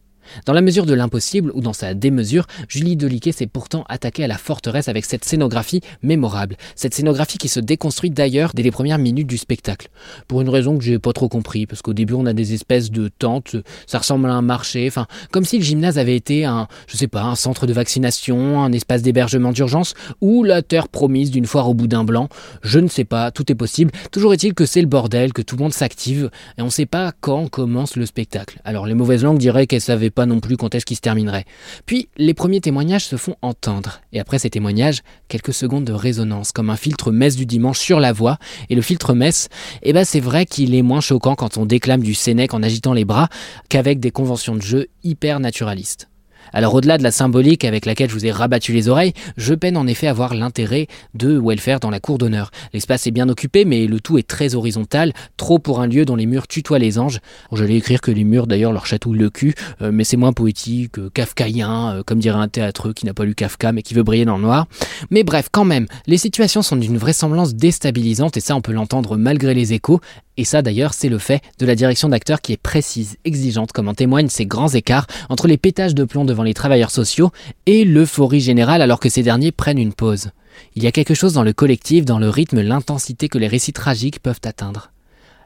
Dans 0.45 0.53
la 0.53 0.61
mesure 0.61 0.85
de 0.85 0.93
l'impossible 0.93 1.51
ou 1.53 1.61
dans 1.61 1.73
sa 1.73 1.93
démesure, 1.93 2.45
Julie 2.67 2.95
Deliquet 2.95 3.31
s'est 3.31 3.47
pourtant 3.47 3.85
attaquée 3.89 4.23
à 4.23 4.27
la 4.27 4.37
forteresse 4.37 4.87
avec 4.87 5.05
cette 5.05 5.25
scénographie 5.25 5.81
mémorable. 6.03 6.55
Cette 6.75 6.93
scénographie 6.93 7.37
qui 7.37 7.47
se 7.47 7.59
déconstruit 7.59 8.09
d'ailleurs 8.09 8.51
dès 8.53 8.63
les 8.63 8.71
premières 8.71 8.97
minutes 8.97 9.27
du 9.27 9.37
spectacle. 9.37 9.89
Pour 10.27 10.41
une 10.41 10.49
raison 10.49 10.77
que 10.77 10.83
j'ai 10.83 10.99
pas 10.99 11.13
trop 11.13 11.29
compris, 11.29 11.65
parce 11.65 11.81
qu'au 11.81 11.93
début 11.93 12.13
on 12.13 12.25
a 12.25 12.33
des 12.33 12.53
espèces 12.53 12.91
de 12.91 13.07
tentes, 13.07 13.55
ça 13.87 13.99
ressemble 13.99 14.27
à 14.27 14.33
un 14.33 14.41
marché, 14.41 14.87
enfin, 14.87 15.07
comme 15.31 15.45
si 15.45 15.57
le 15.57 15.63
gymnase 15.63 15.97
avait 15.97 16.15
été 16.15 16.45
un, 16.45 16.67
je 16.87 16.97
sais 16.97 17.07
pas, 17.07 17.23
un 17.23 17.35
centre 17.35 17.67
de 17.67 17.73
vaccination, 17.73 18.61
un 18.61 18.71
espace 18.71 19.01
d'hébergement 19.01 19.51
d'urgence, 19.51 19.93
ou 20.21 20.43
la 20.43 20.61
terre 20.61 20.87
promise 20.87 21.31
d'une 21.31 21.45
foire 21.45 21.69
au 21.69 21.73
bout 21.73 21.87
d'un 21.87 22.03
blanc. 22.03 22.29
Je 22.61 22.79
ne 22.79 22.87
sais 22.87 23.05
pas, 23.05 23.31
tout 23.31 23.51
est 23.51 23.55
possible. 23.55 23.91
Toujours 24.11 24.33
est-il 24.33 24.53
que 24.53 24.65
c'est 24.65 24.81
le 24.81 24.87
bordel, 24.87 25.33
que 25.33 25.41
tout 25.41 25.55
le 25.55 25.63
monde 25.63 25.73
s'active, 25.73 26.29
et 26.57 26.61
on 26.61 26.69
sait 26.69 26.85
pas 26.85 27.11
quand 27.19 27.47
commence 27.49 27.95
le 27.95 28.05
spectacle. 28.05 28.59
Alors 28.63 28.85
les 28.85 28.93
mauvaises 28.93 29.23
langues 29.23 29.37
diraient 29.37 29.67
qu'elles 29.67 29.81
savaient 29.81 30.09
pas 30.09 30.18
non 30.25 30.39
plus 30.39 30.57
quand 30.57 30.75
est-ce 30.75 30.85
qu'il 30.85 30.95
se 30.95 31.01
terminerait. 31.01 31.45
Puis 31.85 32.09
les 32.17 32.33
premiers 32.33 32.61
témoignages 32.61 33.05
se 33.05 33.15
font 33.15 33.35
entendre, 33.41 34.01
et 34.13 34.19
après 34.19 34.39
ces 34.39 34.49
témoignages, 34.49 35.01
quelques 35.27 35.53
secondes 35.53 35.85
de 35.85 35.93
résonance, 35.93 36.51
comme 36.51 36.69
un 36.69 36.75
filtre 36.75 37.11
messe 37.11 37.35
du 37.35 37.45
dimanche 37.45 37.79
sur 37.79 37.99
la 37.99 38.13
voix, 38.13 38.37
et 38.69 38.75
le 38.75 38.81
filtre 38.81 39.13
messe, 39.13 39.49
eh 39.83 39.93
ben 39.93 40.05
c'est 40.05 40.19
vrai 40.19 40.45
qu'il 40.45 40.75
est 40.75 40.81
moins 40.81 41.01
choquant 41.01 41.35
quand 41.35 41.57
on 41.57 41.65
déclame 41.65 42.01
du 42.01 42.13
Sénèque 42.13 42.53
en 42.53 42.63
agitant 42.63 42.93
les 42.93 43.05
bras 43.05 43.29
qu'avec 43.69 43.99
des 43.99 44.11
conventions 44.11 44.55
de 44.55 44.61
jeu 44.61 44.87
hyper 45.03 45.39
naturalistes. 45.39 46.09
Alors 46.53 46.73
au-delà 46.73 46.97
de 46.97 47.03
la 47.03 47.11
symbolique 47.11 47.65
avec 47.65 47.85
laquelle 47.85 48.09
je 48.09 48.15
vous 48.15 48.25
ai 48.25 48.31
rabattu 48.31 48.73
les 48.73 48.89
oreilles, 48.89 49.13
je 49.37 49.53
peine 49.53 49.77
en 49.77 49.87
effet 49.87 50.07
à 50.07 50.13
voir 50.13 50.33
l'intérêt 50.33 50.87
de 51.13 51.39
welfare 51.39 51.79
dans 51.79 51.89
la 51.89 51.99
cour 51.99 52.17
d'honneur. 52.17 52.51
L'espace 52.73 53.07
est 53.07 53.11
bien 53.11 53.29
occupé, 53.29 53.65
mais 53.65 53.87
le 53.87 53.99
tout 53.99 54.17
est 54.17 54.27
très 54.27 54.55
horizontal, 54.55 55.13
trop 55.37 55.59
pour 55.59 55.81
un 55.81 55.87
lieu 55.87 56.05
dont 56.05 56.15
les 56.15 56.25
murs 56.25 56.47
tutoient 56.47 56.79
les 56.79 56.99
anges. 56.99 57.19
J'allais 57.51 57.75
écrire 57.75 58.01
que 58.01 58.11
les 58.11 58.23
murs 58.23 58.47
d'ailleurs 58.47 58.71
leur 58.71 58.85
chatouillent 58.85 59.19
le 59.19 59.29
cul, 59.29 59.53
euh, 59.81 59.91
mais 59.91 60.03
c'est 60.03 60.17
moins 60.17 60.33
poétique, 60.33 60.97
euh, 60.99 61.09
kafkaïen, 61.13 61.97
euh, 61.97 62.03
comme 62.03 62.19
dirait 62.19 62.39
un 62.39 62.47
théâtreux 62.47 62.93
qui 62.93 63.05
n'a 63.05 63.13
pas 63.13 63.25
lu 63.25 63.35
Kafka 63.35 63.71
mais 63.71 63.81
qui 63.81 63.93
veut 63.93 64.03
briller 64.03 64.25
dans 64.25 64.37
le 64.37 64.43
noir. 64.43 64.67
Mais 65.11 65.23
bref, 65.23 65.49
quand 65.51 65.65
même, 65.65 65.87
les 66.07 66.17
situations 66.17 66.61
sont 66.61 66.75
d'une 66.75 66.97
vraisemblance 66.97 67.55
déstabilisante 67.55 68.37
et 68.37 68.41
ça 68.41 68.55
on 68.55 68.61
peut 68.61 68.73
l'entendre 68.73 69.17
malgré 69.17 69.53
les 69.53 69.73
échos, 69.73 70.01
et 70.39 70.45
ça 70.45 70.61
d'ailleurs, 70.61 70.93
c'est 70.93 71.09
le 71.09 71.17
fait 71.17 71.41
de 71.59 71.65
la 71.65 71.75
direction 71.75 72.07
d'acteurs 72.07 72.39
qui 72.39 72.53
est 72.53 72.57
précise, 72.57 73.17
exigeante, 73.25 73.73
comme 73.73 73.89
en 73.89 73.93
témoignent 73.93 74.29
ces 74.29 74.45
grands 74.45 74.69
écarts 74.69 75.05
entre 75.27 75.47
les 75.47 75.57
pétages 75.57 75.93
de 75.93 76.05
plomb 76.05 76.23
devant 76.23 76.38
les 76.43 76.53
travailleurs 76.53 76.91
sociaux 76.91 77.31
et 77.65 77.85
l'euphorie 77.85 78.39
générale 78.39 78.81
alors 78.81 78.99
que 78.99 79.09
ces 79.09 79.23
derniers 79.23 79.51
prennent 79.51 79.77
une 79.77 79.93
pause. 79.93 80.31
Il 80.75 80.83
y 80.83 80.87
a 80.87 80.91
quelque 80.91 81.13
chose 81.13 81.33
dans 81.33 81.43
le 81.43 81.53
collectif, 81.53 82.05
dans 82.05 82.19
le 82.19 82.29
rythme, 82.29 82.61
l'intensité 82.61 83.29
que 83.29 83.37
les 83.37 83.47
récits 83.47 83.73
tragiques 83.73 84.19
peuvent 84.19 84.41
atteindre. 84.43 84.91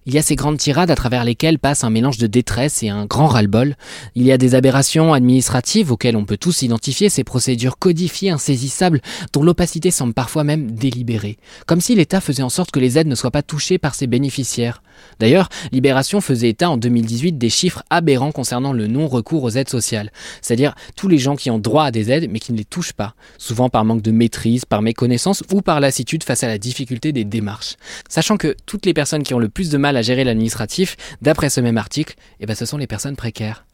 Il 0.05 0.13
y 0.13 0.17
a 0.17 0.21
ces 0.21 0.35
grandes 0.35 0.57
tirades 0.57 0.91
à 0.91 0.95
travers 0.95 1.23
lesquelles 1.23 1.59
passe 1.59 1.85
un 1.85 1.89
mélange 1.89 2.17
de 2.17 2.27
détresse 2.27 2.83
et 2.83 2.89
un 2.89 3.05
grand 3.05 3.27
ras-le-bol. 3.27 3.75
Il 4.15 4.23
y 4.23 4.33
a 4.33 4.37
des 4.37 4.53
aberrations 4.53 5.13
administratives 5.13 5.91
auxquelles 5.91 6.17
on 6.17 6.25
peut 6.25 6.37
tous 6.37 6.61
identifier, 6.61 7.07
ces 7.07 7.23
procédures 7.23 7.77
codifiées, 7.77 8.29
insaisissables, 8.29 9.01
dont 9.31 9.43
l'opacité 9.43 9.91
semble 9.91 10.13
parfois 10.13 10.43
même 10.43 10.71
délibérée. 10.71 11.37
Comme 11.67 11.79
si 11.79 11.95
l'État 11.95 12.19
faisait 12.19 12.43
en 12.43 12.49
sorte 12.49 12.71
que 12.71 12.81
les 12.81 12.97
aides 12.97 13.07
ne 13.07 13.15
soient 13.15 13.31
pas 13.31 13.43
touchées 13.43 13.77
par 13.77 13.95
ses 13.95 14.07
bénéficiaires. 14.07 14.83
D'ailleurs, 15.19 15.49
Libération 15.71 16.21
faisait 16.21 16.49
état 16.49 16.69
en 16.69 16.77
2018 16.77 17.37
des 17.37 17.49
chiffres 17.49 17.83
aberrants 17.89 18.31
concernant 18.31 18.73
le 18.73 18.87
non-recours 18.87 19.43
aux 19.43 19.51
aides 19.51 19.69
sociales, 19.69 20.11
c'est-à-dire 20.41 20.75
tous 20.95 21.07
les 21.07 21.17
gens 21.17 21.35
qui 21.35 21.49
ont 21.51 21.59
droit 21.59 21.85
à 21.85 21.91
des 21.91 22.11
aides 22.11 22.29
mais 22.29 22.39
qui 22.39 22.53
ne 22.53 22.57
les 22.57 22.65
touchent 22.65 22.93
pas, 22.93 23.15
souvent 23.37 23.69
par 23.69 23.85
manque 23.85 24.01
de 24.01 24.11
maîtrise, 24.11 24.65
par 24.65 24.81
méconnaissance 24.81 25.43
ou 25.51 25.61
par 25.61 25.79
lassitude 25.79 26.23
face 26.23 26.43
à 26.43 26.47
la 26.47 26.57
difficulté 26.57 27.11
des 27.11 27.25
démarches. 27.25 27.75
Sachant 28.09 28.37
que 28.37 28.55
toutes 28.65 28.85
les 28.85 28.93
personnes 28.93 29.23
qui 29.23 29.33
ont 29.33 29.39
le 29.39 29.49
plus 29.49 29.69
de 29.69 29.77
mal 29.77 29.97
à 29.97 30.01
gérer 30.01 30.23
l'administratif, 30.23 30.95
d'après 31.21 31.49
ce 31.49 31.61
même 31.61 31.77
article, 31.77 32.15
eh 32.39 32.45
ben 32.45 32.55
ce 32.55 32.65
sont 32.65 32.77
les 32.77 32.87
personnes 32.87 33.15
précaires. 33.15 33.65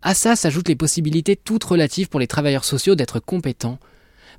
À 0.00 0.14
ça 0.14 0.36
s'ajoutent 0.36 0.68
les 0.68 0.76
possibilités 0.76 1.36
toutes 1.36 1.64
relatives 1.64 2.08
pour 2.08 2.20
les 2.20 2.26
travailleurs 2.26 2.64
sociaux 2.64 2.94
d'être 2.94 3.20
compétents, 3.20 3.78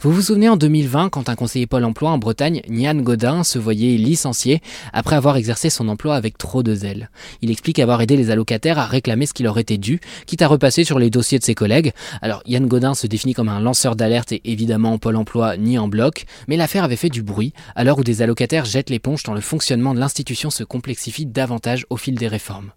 vous 0.01 0.11
vous 0.11 0.21
souvenez 0.21 0.49
en 0.49 0.57
2020 0.57 1.09
quand 1.09 1.29
un 1.29 1.35
conseiller 1.35 1.67
Pôle 1.67 1.85
emploi 1.85 2.11
en 2.11 2.17
Bretagne, 2.17 2.61
Nian 2.67 2.95
Godin, 2.95 3.43
se 3.43 3.59
voyait 3.59 3.97
licencié 3.97 4.61
après 4.91 5.15
avoir 5.15 5.37
exercé 5.37 5.69
son 5.69 5.87
emploi 5.87 6.15
avec 6.15 6.37
trop 6.37 6.63
de 6.63 6.75
zèle? 6.75 7.09
Il 7.41 7.51
explique 7.51 7.79
avoir 7.79 8.01
aidé 8.01 8.17
les 8.17 8.29
allocataires 8.29 8.79
à 8.79 8.85
réclamer 8.85 9.25
ce 9.25 9.33
qui 9.33 9.43
leur 9.43 9.57
était 9.57 9.77
dû, 9.77 10.01
quitte 10.25 10.41
à 10.41 10.47
repasser 10.47 10.83
sur 10.83 10.99
les 10.99 11.09
dossiers 11.09 11.39
de 11.39 11.43
ses 11.43 11.55
collègues. 11.55 11.93
Alors 12.21 12.43
Yann 12.45 12.67
Godin 12.67 12.95
se 12.95 13.07
définit 13.07 13.33
comme 13.33 13.49
un 13.49 13.59
lanceur 13.59 13.95
d'alerte 13.95 14.31
et 14.31 14.41
évidemment 14.45 14.93
en 14.93 14.97
Pôle 14.97 15.15
emploi 15.15 15.57
ni 15.57 15.77
en 15.77 15.87
bloc, 15.87 16.25
mais 16.47 16.57
l'affaire 16.57 16.83
avait 16.83 16.95
fait 16.95 17.09
du 17.09 17.23
bruit 17.23 17.53
à 17.75 17.83
l'heure 17.83 17.99
où 17.99 18.03
des 18.03 18.21
allocataires 18.21 18.65
jettent 18.65 18.89
l'éponge 18.89 19.23
tant 19.23 19.33
le 19.33 19.41
fonctionnement 19.41 19.93
de 19.93 19.99
l'institution 19.99 20.49
se 20.49 20.63
complexifie 20.63 21.25
davantage 21.25 21.85
au 21.89 21.97
fil 21.97 22.15
des 22.15 22.27
réformes. 22.27 22.71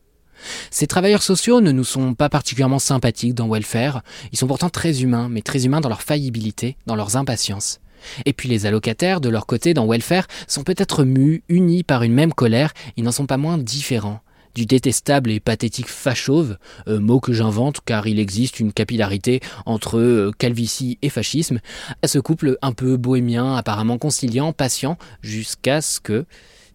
Ces 0.71 0.87
travailleurs 0.87 1.23
sociaux 1.23 1.61
ne 1.61 1.73
nous 1.73 1.85
sont 1.85 2.14
pas 2.14 2.28
particulièrement 2.28 2.78
sympathiques 2.78 3.35
dans 3.35 3.49
Welfare, 3.49 4.02
ils 4.33 4.38
sont 4.38 4.47
pourtant 4.47 4.71
très 4.71 5.02
humains, 5.02 5.28
mais 5.31 5.43
très 5.43 5.66
humains 5.66 5.81
dans 5.81 5.88
leur 5.88 6.02
faillibilité, 6.02 6.76
dans 6.87 6.97
leurs 6.97 7.16
impatiences. 7.16 7.81
Et 8.25 8.33
puis 8.33 8.49
les 8.49 8.66
allocataires, 8.66 9.21
de 9.21 9.28
leur 9.28 9.47
côté, 9.47 9.75
dans 9.75 9.87
Welfare, 9.87 10.26
sont 10.47 10.62
peut-être 10.62 11.05
mus, 11.05 11.43
unis 11.49 11.83
par 11.83 12.02
une 12.02 12.12
même 12.12 12.33
colère, 12.33 12.73
ils 12.97 13.05
n'en 13.05 13.12
sont 13.12 13.26
pas 13.26 13.37
moins 13.37 13.59
différents. 13.59 14.21
Du 14.55 14.64
détestable 14.64 15.31
et 15.31 15.38
pathétique 15.38 15.88
fachauve, 15.88 16.57
euh, 16.88 16.99
mot 16.99 17.21
que 17.21 17.35
j'invente 17.35 17.81
car 17.85 18.07
il 18.07 18.19
existe 18.19 18.59
une 18.59 18.73
capillarité 18.73 19.40
entre 19.66 19.99
euh, 19.99 20.33
calvitie 20.38 20.99
et 21.02 21.11
fascisme, 21.11 21.61
à 22.00 22.09
ce 22.09 22.19
couple 22.19 22.57
un 22.62 22.73
peu 22.73 22.97
bohémien, 22.97 23.55
apparemment 23.55 23.99
conciliant, 23.99 24.55
patient, 24.55 24.97
jusqu'à 25.21 25.83
ce 25.83 26.00
que 26.00 26.25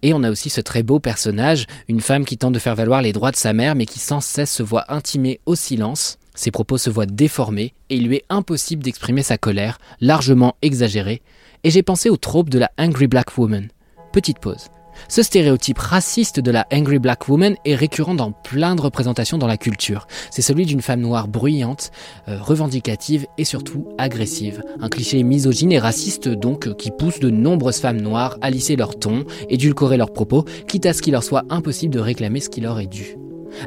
et 0.01 0.13
on 0.13 0.23
a 0.23 0.31
aussi 0.31 0.49
ce 0.49 0.61
très 0.61 0.83
beau 0.83 0.99
personnage, 0.99 1.65
une 1.87 2.01
femme 2.01 2.25
qui 2.25 2.37
tente 2.37 2.53
de 2.53 2.59
faire 2.59 2.75
valoir 2.75 3.01
les 3.01 3.13
droits 3.13 3.31
de 3.31 3.35
sa 3.35 3.53
mère 3.53 3.75
mais 3.75 3.85
qui 3.85 3.99
sans 3.99 4.21
cesse 4.21 4.51
se 4.51 4.63
voit 4.63 4.85
intimée 4.91 5.39
au 5.45 5.55
silence. 5.55 6.17
Ses 6.35 6.51
propos 6.51 6.77
se 6.77 6.89
voient 6.89 7.05
déformés 7.05 7.73
et 7.89 7.95
il 7.95 8.07
lui 8.07 8.17
est 8.17 8.25
impossible 8.29 8.83
d'exprimer 8.83 9.23
sa 9.23 9.37
colère, 9.37 9.79
largement 9.99 10.55
exagérée. 10.61 11.21
Et 11.63 11.69
j'ai 11.69 11.83
pensé 11.83 12.09
au 12.09 12.17
trope 12.17 12.49
de 12.49 12.59
la 12.59 12.71
Angry 12.77 13.07
Black 13.07 13.37
Woman. 13.37 13.67
Petite 14.11 14.39
pause. 14.39 14.69
Ce 15.07 15.23
stéréotype 15.23 15.77
raciste 15.77 16.39
de 16.39 16.51
la 16.51 16.65
angry 16.71 16.99
black 16.99 17.27
woman 17.27 17.55
est 17.65 17.75
récurrent 17.75 18.15
dans 18.15 18.31
plein 18.31 18.75
de 18.75 18.81
représentations 18.81 19.37
dans 19.37 19.47
la 19.47 19.57
culture. 19.57 20.07
C'est 20.29 20.41
celui 20.41 20.65
d'une 20.65 20.81
femme 20.81 21.01
noire 21.01 21.27
bruyante, 21.27 21.91
euh, 22.27 22.37
revendicative 22.41 23.27
et 23.37 23.45
surtout 23.45 23.87
agressive. 23.97 24.63
Un 24.79 24.89
cliché 24.89 25.23
misogyne 25.23 25.71
et 25.71 25.79
raciste 25.79 26.29
donc 26.29 26.75
qui 26.75 26.91
pousse 26.91 27.19
de 27.19 27.29
nombreuses 27.29 27.79
femmes 27.79 28.01
noires 28.01 28.37
à 28.41 28.49
lisser 28.49 28.75
leur 28.75 28.97
ton, 28.97 29.25
édulcorer 29.49 29.97
leurs 29.97 30.13
propos, 30.13 30.45
quitte 30.67 30.85
à 30.85 30.93
ce 30.93 31.01
qu'il 31.01 31.13
leur 31.13 31.23
soit 31.23 31.43
impossible 31.49 31.93
de 31.93 31.99
réclamer 31.99 32.39
ce 32.39 32.49
qui 32.49 32.61
leur 32.61 32.79
est 32.79 32.87
dû. 32.87 33.17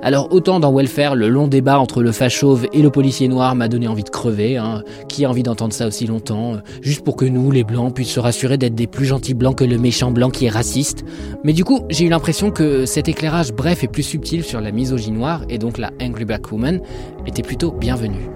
Alors 0.03 0.29
autant 0.33 0.61
dans 0.61 0.73
Welfare, 0.73 1.15
le 1.15 1.29
long 1.29 1.49
débat 1.49 1.79
entre 1.79 2.03
le 2.03 2.13
fachauve 2.13 2.67
et 2.73 2.83
le 2.83 2.91
policier 2.91 3.29
noir 3.29 3.55
m'a 3.55 3.69
donné 3.69 3.89
envie 3.89 4.05
de 4.05 4.11
crever. 4.11 4.57
Hein. 4.57 4.83
Qui 5.09 5.25
a 5.25 5.31
envie 5.31 5.43
d'entendre 5.43 5.73
ça 5.73 5.87
aussi 5.87 6.07
longtemps 6.07 6.55
euh, 6.55 6.59
Juste 6.81 7.03
pour 7.03 7.17
que 7.17 7.25
nous, 7.25 7.51
les 7.51 7.65
blancs, 7.65 7.95
puissent 7.95 8.13
se 8.13 8.21
rassurer 8.21 8.59
d'être 8.59 8.75
des 8.75 8.87
plus 8.87 9.07
gentils 9.07 9.35
blancs 9.35 9.57
que 9.57 9.65
le 9.65 9.79
méchant 9.79 10.11
blanc 10.11 10.31
qui 10.31 10.47
est 10.47 10.51
raciste. 10.51 11.05
Mais 11.45 11.53
du 11.53 11.65
coup, 11.65 11.81
j'ai 11.91 12.05
eu 12.05 12.09
l'impression 12.09 12.51
que 12.51 12.87
cet 12.87 13.09
éclairage 13.09 13.53
bref 13.53 13.85
et 13.85 13.89
plus 13.89 14.03
subtil 14.03 14.45
sur 14.45 14.61
la 14.61 14.73
misogynie 14.73 15.17
noire, 15.17 15.43
et 15.49 15.59
donc 15.59 15.79
la 15.79 15.91
Angry 16.01 16.25
Black 16.25 16.51
Woman, 16.51 16.81
était 17.27 17.43
plutôt 17.43 17.73
bienvenu. 17.73 18.29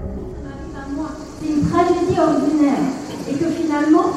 C'est 1.40 1.48
une 1.48 1.68
tragédie 1.68 2.18
ordinaire, 2.18 2.78
et 3.28 3.34
que 3.34 3.50
finalement, 3.50 4.12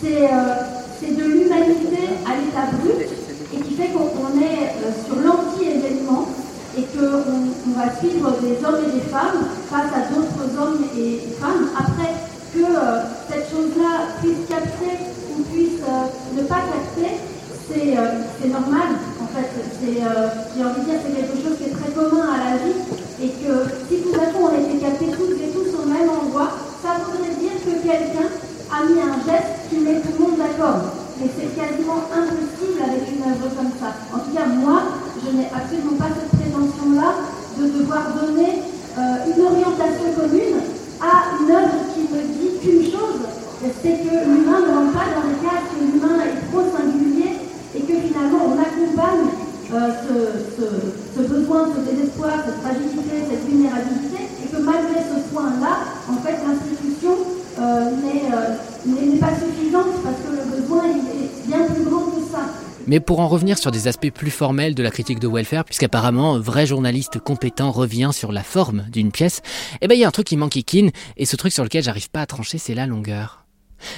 c'est 0.00 0.24
euh, 0.24 1.14
de 1.14 1.22
l'humanité 1.22 2.08
à 2.26 2.36
l'état 2.36 2.76
brut, 2.76 3.08
et 3.54 3.60
qui 3.62 3.74
fait 3.74 3.88
qu'on 3.88 4.40
est 4.40 4.72
euh, 4.84 4.90
sur 5.06 5.16
et 5.16 5.43
qu'on 7.10 7.78
va 7.78 7.94
suivre 7.98 8.32
des 8.40 8.64
hommes 8.64 8.82
et 8.86 8.92
des 8.92 9.06
femmes 9.08 9.44
face 9.70 9.90
à 9.94 10.12
d'autres 10.12 10.44
hommes 10.60 10.84
et 10.96 11.20
femmes. 11.40 11.68
Après, 11.76 12.12
que 12.54 12.62
euh, 12.62 13.02
cette 13.28 13.50
chose-là 13.50 14.14
puisse 14.22 14.46
capter 14.48 14.94
ou 15.34 15.42
puisse 15.50 15.82
euh, 15.82 16.06
ne 16.38 16.42
pas 16.46 16.62
capter, 16.70 17.18
euh, 17.18 18.22
c'est 18.38 18.48
normal. 18.48 18.94
En 19.18 19.26
fait, 19.34 19.50
j'ai 19.82 20.62
envie 20.62 20.80
de 20.80 20.86
dire 20.86 20.98
c'est 21.02 21.16
quelque 21.18 21.34
chose 21.42 21.58
qui 21.58 21.64
est 21.66 21.74
très 21.74 21.90
commun 21.90 22.30
à 22.30 22.54
la 22.54 22.56
vie 22.62 22.78
et 23.18 23.30
que 23.42 23.66
si 23.90 24.06
tout 24.06 24.14
à 24.14 24.30
coup 24.30 24.46
on 24.46 24.54
était 24.54 24.78
captés 24.78 25.10
toutes 25.10 25.34
et 25.42 25.50
tous 25.50 25.74
au 25.74 25.86
même 25.90 26.06
endroit, 26.06 26.54
ça 26.78 27.02
voudrait 27.02 27.34
dire 27.42 27.58
que 27.58 27.74
quelqu'un 27.82 28.30
a 28.70 28.86
mis 28.86 29.02
un 29.02 29.18
geste 29.26 29.66
qui 29.70 29.82
met 29.82 29.98
tout 29.98 30.14
le 30.14 30.22
monde 30.22 30.38
d'accord. 30.38 30.94
Mais 31.18 31.30
c'est 31.34 31.50
quasiment 31.58 32.06
impossible 32.10 32.78
avec 32.78 33.02
une 33.10 33.22
œuvre 33.22 33.50
comme 33.54 33.74
ça. 33.78 33.94
En 34.14 34.18
tout 34.18 34.34
cas, 34.34 34.46
moi, 34.46 35.02
je 35.22 35.30
n'ai 35.30 35.46
absolument 35.50 35.98
pas 35.98 36.10
prétention-là 36.10 36.23
de 37.94 38.10
devoir 38.10 38.26
donner 38.26 38.62
euh, 38.98 39.30
une 39.30 39.42
orientation 39.42 40.10
commune 40.18 40.58
à 41.00 41.38
une 41.38 41.50
œuvre 41.50 41.78
qui 41.94 42.02
ne 42.10 42.20
dit 42.26 42.58
qu'une 42.60 42.90
chose, 42.90 43.22
c'est 43.82 43.98
que 44.02 44.14
l'humain 44.26 44.60
ne 44.60 44.74
rentre 44.74 44.92
pas 44.92 45.08
dans 45.14 45.26
les 45.28 45.38
cas 45.42 45.62
que 45.70 45.78
l'humain 45.78 46.18
est 46.26 46.50
trop 46.50 46.64
singulier 46.74 47.38
et 47.74 47.80
que 47.80 47.94
finalement 48.06 48.50
on 48.50 48.58
accompagne 48.58 49.30
euh, 49.74 49.90
ce, 51.16 51.22
besoin, 51.22 51.68
ce 51.74 51.90
désespoir, 51.90 52.30
cette 52.46 52.60
fragilité, 52.62 53.26
cette 53.30 53.48
vulnérabilité, 53.48 54.30
et 54.42 54.46
que 54.46 54.60
malgré 54.62 55.00
ce 55.02 55.34
point-là, 55.34 55.98
en 56.10 56.18
fait, 56.22 56.38
l'institution 56.46 57.16
euh, 57.58 57.90
n'est 58.86 59.18
pas 59.18 59.34
suffisante 59.34 60.02
parce 60.02 60.20
que 60.22 60.30
le 60.30 60.60
besoin 60.60 60.84
est 60.84 61.46
bien 61.48 61.66
plus 61.66 61.84
grand 61.84 62.06
que 62.10 62.22
ça. 62.30 62.54
Mais 62.94 63.00
pour 63.00 63.18
en 63.18 63.26
revenir 63.26 63.58
sur 63.58 63.72
des 63.72 63.88
aspects 63.88 64.12
plus 64.12 64.30
formels 64.30 64.76
de 64.76 64.82
la 64.84 64.92
critique 64.92 65.18
de 65.18 65.26
welfare, 65.26 65.64
puisqu'apparemment 65.64 66.36
un 66.36 66.38
vrai 66.38 66.64
journaliste 66.64 67.18
compétent 67.18 67.72
revient 67.72 68.10
sur 68.12 68.30
la 68.30 68.44
forme 68.44 68.84
d'une 68.92 69.10
pièce, 69.10 69.42
eh 69.80 69.88
ben 69.88 69.96
il 69.96 70.00
y 70.00 70.04
a 70.04 70.06
un 70.06 70.12
truc 70.12 70.28
qui 70.28 70.36
manque 70.36 70.54
Ikin, 70.54 70.90
et 71.16 71.24
ce 71.24 71.34
truc 71.34 71.52
sur 71.52 71.64
lequel 71.64 71.82
j'arrive 71.82 72.08
pas 72.08 72.20
à 72.20 72.26
trancher, 72.26 72.56
c'est 72.56 72.76
la 72.76 72.86
longueur. 72.86 73.46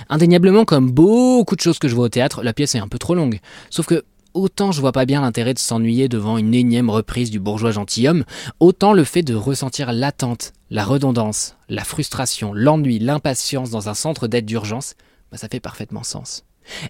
Indéniablement, 0.08 0.64
comme 0.64 0.90
beaucoup 0.90 1.56
de 1.56 1.60
choses 1.60 1.78
que 1.78 1.88
je 1.88 1.94
vois 1.94 2.06
au 2.06 2.08
théâtre, 2.08 2.42
la 2.42 2.54
pièce 2.54 2.74
est 2.74 2.78
un 2.78 2.88
peu 2.88 2.96
trop 2.96 3.14
longue. 3.14 3.40
Sauf 3.68 3.84
que 3.84 4.02
autant 4.32 4.72
je 4.72 4.80
vois 4.80 4.92
pas 4.92 5.04
bien 5.04 5.20
l'intérêt 5.20 5.52
de 5.52 5.58
s'ennuyer 5.58 6.08
devant 6.08 6.38
une 6.38 6.54
énième 6.54 6.88
reprise 6.88 7.30
du 7.30 7.38
bourgeois 7.38 7.72
gentilhomme, 7.72 8.24
autant 8.60 8.94
le 8.94 9.04
fait 9.04 9.22
de 9.22 9.34
ressentir 9.34 9.92
l'attente, 9.92 10.54
la 10.70 10.86
redondance, 10.86 11.56
la 11.68 11.84
frustration, 11.84 12.54
l'ennui, 12.54 12.98
l'impatience 12.98 13.68
dans 13.68 13.90
un 13.90 13.94
centre 13.94 14.26
d'aide 14.26 14.46
d'urgence, 14.46 14.94
bah, 15.30 15.36
ça 15.36 15.48
fait 15.48 15.60
parfaitement 15.60 16.02
sens. 16.02 16.45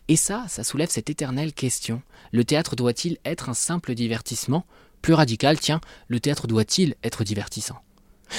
Et 0.08 0.16
ça, 0.16 0.44
ça 0.48 0.64
soulève 0.64 0.90
cette 0.90 1.10
éternelle 1.10 1.52
question. 1.52 2.02
Le 2.32 2.44
théâtre 2.44 2.76
doit-il 2.76 3.18
être 3.24 3.48
un 3.48 3.54
simple 3.54 3.94
divertissement? 3.94 4.64
Plus 5.02 5.14
radical, 5.14 5.58
tiens, 5.58 5.80
le 6.08 6.20
théâtre 6.20 6.46
doit-il 6.46 6.94
être 7.02 7.24
divertissant? 7.24 7.76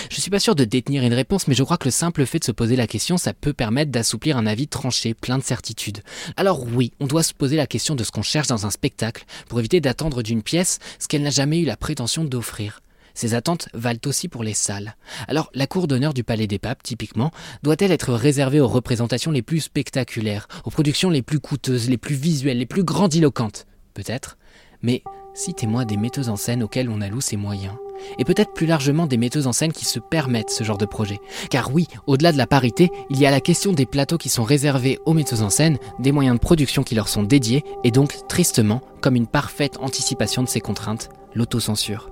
Je 0.09 0.19
suis 0.19 0.29
pas 0.29 0.39
sûr 0.39 0.55
de 0.55 0.65
détenir 0.65 1.03
une 1.03 1.13
réponse, 1.13 1.47
mais 1.47 1.55
je 1.55 1.63
crois 1.63 1.77
que 1.77 1.87
le 1.87 1.91
simple 1.91 2.25
fait 2.25 2.39
de 2.39 2.43
se 2.43 2.51
poser 2.51 2.75
la 2.75 2.87
question, 2.87 3.17
ça 3.17 3.33
peut 3.33 3.53
permettre 3.53 3.91
d'assouplir 3.91 4.37
un 4.37 4.45
avis 4.45 4.67
tranché, 4.67 5.13
plein 5.13 5.37
de 5.37 5.43
certitudes. 5.43 6.03
Alors 6.35 6.65
oui, 6.65 6.91
on 6.99 7.07
doit 7.07 7.23
se 7.23 7.33
poser 7.33 7.55
la 7.55 7.67
question 7.67 7.95
de 7.95 8.03
ce 8.03 8.11
qu'on 8.11 8.21
cherche 8.21 8.47
dans 8.47 8.65
un 8.65 8.69
spectacle, 8.69 9.25
pour 9.47 9.59
éviter 9.59 9.79
d'attendre 9.79 10.23
d'une 10.23 10.43
pièce 10.43 10.79
ce 10.99 11.07
qu'elle 11.07 11.23
n'a 11.23 11.29
jamais 11.29 11.59
eu 11.59 11.65
la 11.65 11.77
prétention 11.77 12.25
d'offrir. 12.25 12.81
Ces 13.17 13.33
attentes 13.33 13.67
valent 13.73 13.99
aussi 14.05 14.27
pour 14.27 14.43
les 14.43 14.53
salles. 14.53 14.95
Alors, 15.27 15.49
la 15.55 15.65
cour 15.65 15.87
d'honneur 15.87 16.13
du 16.13 16.23
Palais 16.23 16.45
des 16.45 16.59
Papes, 16.59 16.83
typiquement, 16.83 17.31
doit-elle 17.63 17.91
être 17.91 18.13
réservée 18.13 18.59
aux 18.59 18.67
représentations 18.67 19.31
les 19.31 19.41
plus 19.41 19.59
spectaculaires, 19.59 20.47
aux 20.65 20.69
productions 20.69 21.09
les 21.09 21.23
plus 21.23 21.39
coûteuses, 21.39 21.89
les 21.89 21.97
plus 21.97 22.13
visuelles, 22.13 22.59
les 22.59 22.67
plus 22.67 22.83
grandiloquentes? 22.83 23.65
Peut-être. 23.95 24.37
Mais 24.83 25.01
citez-moi 25.33 25.83
des 25.83 25.97
metteuses 25.97 26.29
en 26.29 26.35
scène 26.35 26.61
auxquelles 26.61 26.91
on 26.91 27.01
alloue 27.01 27.19
ces 27.19 27.37
moyens. 27.37 27.73
Et 28.19 28.23
peut-être 28.23 28.53
plus 28.53 28.67
largement 28.67 29.07
des 29.07 29.17
metteuses 29.17 29.47
en 29.47 29.51
scène 29.51 29.73
qui 29.73 29.85
se 29.85 29.97
permettent 29.97 30.51
ce 30.51 30.63
genre 30.63 30.77
de 30.77 30.85
projet. 30.85 31.17
Car 31.49 31.73
oui, 31.73 31.87
au-delà 32.05 32.31
de 32.31 32.37
la 32.37 32.45
parité, 32.45 32.91
il 33.09 33.19
y 33.19 33.25
a 33.25 33.31
la 33.31 33.41
question 33.41 33.73
des 33.73 33.87
plateaux 33.87 34.19
qui 34.19 34.29
sont 34.29 34.43
réservés 34.43 34.99
aux 35.07 35.15
metteuses 35.15 35.41
en 35.41 35.49
scène, 35.49 35.79
des 35.97 36.11
moyens 36.11 36.35
de 36.35 36.41
production 36.41 36.83
qui 36.83 36.93
leur 36.93 37.07
sont 37.07 37.23
dédiés, 37.23 37.63
et 37.83 37.89
donc, 37.89 38.27
tristement, 38.27 38.83
comme 39.01 39.15
une 39.15 39.25
parfaite 39.25 39.79
anticipation 39.79 40.43
de 40.43 40.47
ces 40.47 40.61
contraintes, 40.61 41.09
l'autocensure. 41.33 42.11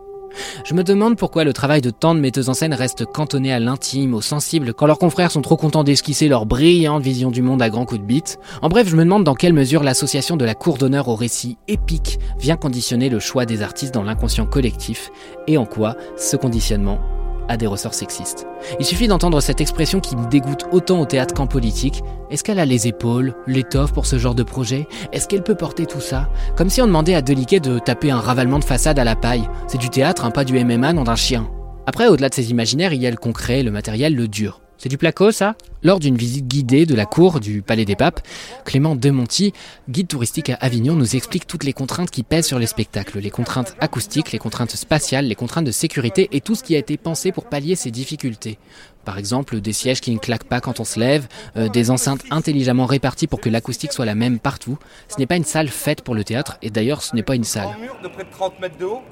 Je 0.63 0.73
me 0.73 0.83
demande 0.83 1.17
pourquoi 1.17 1.43
le 1.43 1.53
travail 1.53 1.81
de 1.81 1.89
tant 1.89 2.15
de 2.15 2.19
metteuses 2.19 2.49
en 2.49 2.53
scène 2.53 2.73
reste 2.73 3.05
cantonné 3.05 3.53
à 3.53 3.59
l'intime, 3.59 4.13
au 4.13 4.21
sensible, 4.21 4.73
quand 4.73 4.87
leurs 4.87 4.99
confrères 4.99 5.31
sont 5.31 5.41
trop 5.41 5.57
contents 5.57 5.83
d'esquisser 5.83 6.27
leur 6.27 6.45
brillante 6.45 7.03
vision 7.03 7.31
du 7.31 7.41
monde 7.41 7.61
à 7.61 7.69
grands 7.69 7.85
coups 7.85 8.01
de 8.01 8.05
bite. 8.05 8.39
En 8.61 8.69
bref, 8.69 8.87
je 8.87 8.95
me 8.95 9.03
demande 9.03 9.23
dans 9.23 9.35
quelle 9.35 9.53
mesure 9.53 9.83
l'association 9.83 10.37
de 10.37 10.45
la 10.45 10.55
cour 10.55 10.77
d'honneur 10.77 11.07
au 11.07 11.15
récit 11.15 11.57
épique 11.67 12.19
vient 12.39 12.57
conditionner 12.57 13.09
le 13.09 13.19
choix 13.19 13.45
des 13.45 13.61
artistes 13.61 13.93
dans 13.93 14.03
l'inconscient 14.03 14.45
collectif, 14.45 15.11
et 15.47 15.57
en 15.57 15.65
quoi 15.65 15.95
ce 16.17 16.35
conditionnement 16.35 16.99
a 17.47 17.57
des 17.57 17.67
ressorts 17.67 17.93
sexistes. 17.93 18.47
Il 18.79 18.85
suffit 18.85 19.07
d'entendre 19.07 19.41
cette 19.41 19.61
expression 19.61 19.99
qui 19.99 20.15
me 20.15 20.29
dégoûte 20.29 20.65
autant 20.71 20.99
au 20.99 21.05
théâtre 21.05 21.33
qu'en 21.33 21.47
politique. 21.47 22.01
Est-ce 22.29 22.43
qu'elle 22.43 22.59
a 22.59 22.65
les 22.65 22.87
épaules, 22.87 23.35
l'étoffe 23.47 23.93
pour 23.93 24.05
ce 24.05 24.17
genre 24.17 24.35
de 24.35 24.43
projet? 24.43 24.87
Est-ce 25.11 25.27
qu'elle 25.27 25.43
peut 25.43 25.55
porter 25.55 25.85
tout 25.85 26.01
ça? 26.01 26.29
Comme 26.55 26.69
si 26.69 26.81
on 26.81 26.87
demandait 26.87 27.15
à 27.15 27.21
Deliquet 27.21 27.59
de 27.59 27.79
taper 27.79 28.11
un 28.11 28.19
ravalement 28.19 28.59
de 28.59 28.65
façade 28.65 28.99
à 28.99 29.03
la 29.03 29.15
paille. 29.15 29.47
C'est 29.67 29.77
du 29.77 29.89
théâtre, 29.89 30.31
pas 30.31 30.43
du 30.43 30.63
MMA, 30.63 30.93
non 30.93 31.03
d'un 31.03 31.15
chien. 31.15 31.47
Après, 31.85 32.07
au-delà 32.07 32.29
de 32.29 32.33
ces 32.33 32.51
imaginaires, 32.51 32.93
il 32.93 33.01
y 33.01 33.07
a 33.07 33.11
le 33.11 33.17
concret, 33.17 33.61
le 33.61 33.71
matériel, 33.71 34.15
le 34.15 34.27
dur. 34.27 34.61
C'est 34.77 34.89
du 34.89 34.97
placo, 34.97 35.31
ça 35.31 35.55
Lors 35.83 35.99
d'une 35.99 36.17
visite 36.17 36.47
guidée 36.47 36.85
de 36.85 36.95
la 36.95 37.05
cour 37.05 37.39
du 37.39 37.61
Palais 37.61 37.85
des 37.85 37.95
Papes, 37.95 38.21
Clément 38.65 38.95
Demonti, 38.95 39.53
guide 39.87 40.07
touristique 40.07 40.49
à 40.49 40.55
Avignon, 40.55 40.95
nous 40.95 41.15
explique 41.15 41.47
toutes 41.47 41.63
les 41.63 41.73
contraintes 41.73 42.09
qui 42.09 42.23
pèsent 42.23 42.47
sur 42.47 42.59
les 42.59 42.65
spectacles, 42.65 43.19
les 43.19 43.29
contraintes 43.29 43.75
acoustiques, 43.79 44.31
les 44.31 44.39
contraintes 44.39 44.75
spatiales, 44.75 45.25
les 45.25 45.35
contraintes 45.35 45.65
de 45.65 45.71
sécurité 45.71 46.27
et 46.31 46.41
tout 46.41 46.55
ce 46.55 46.63
qui 46.63 46.75
a 46.75 46.79
été 46.79 46.97
pensé 46.97 47.31
pour 47.31 47.45
pallier 47.45 47.75
ces 47.75 47.91
difficultés. 47.91 48.57
Par 49.05 49.17
exemple, 49.19 49.61
des 49.61 49.73
sièges 49.73 50.01
qui 50.01 50.11
ne 50.11 50.17
claquent 50.17 50.49
pas 50.49 50.59
quand 50.59 50.79
on 50.79 50.85
se 50.85 50.99
lève, 50.99 51.27
euh, 51.55 51.69
des 51.69 51.91
enceintes 51.91 52.23
intelligemment 52.31 52.87
réparties 52.87 53.27
pour 53.27 53.39
que 53.39 53.49
l'acoustique 53.49 53.93
soit 53.93 54.05
la 54.05 54.15
même 54.15 54.39
partout. 54.39 54.79
Ce 55.07 55.19
n'est 55.19 55.27
pas 55.27 55.35
une 55.35 55.45
salle 55.45 55.67
faite 55.67 56.01
pour 56.01 56.15
le 56.15 56.23
théâtre, 56.23 56.57
et 56.63 56.71
d'ailleurs 56.71 57.03
ce 57.03 57.15
n'est 57.15 57.23
pas 57.23 57.35
une 57.35 57.43
salle. 57.43 57.69
Un 57.77 57.81
mur 57.81 57.97
de 58.03 58.07
près 58.07 58.23
de 58.23 58.31
30 58.31 58.59
mètres 58.59 58.77
de 58.77 58.85
haut, 58.85 59.03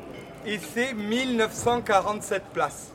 et 0.46 0.60
c'est 0.74 0.94
1947 0.94 2.44
places. 2.52 2.93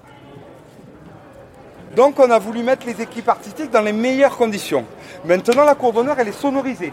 Donc 1.97 2.19
on 2.19 2.31
a 2.31 2.39
voulu 2.39 2.63
mettre 2.63 2.87
les 2.87 3.01
équipes 3.01 3.29
artistiques 3.29 3.71
dans 3.71 3.81
les 3.81 3.93
meilleures 3.93 4.37
conditions. 4.37 4.85
Maintenant 5.25 5.65
la 5.65 5.75
cour 5.75 5.93
d'honneur 5.93 6.17
elle 6.19 6.29
est 6.29 6.33
sonorisée. 6.33 6.93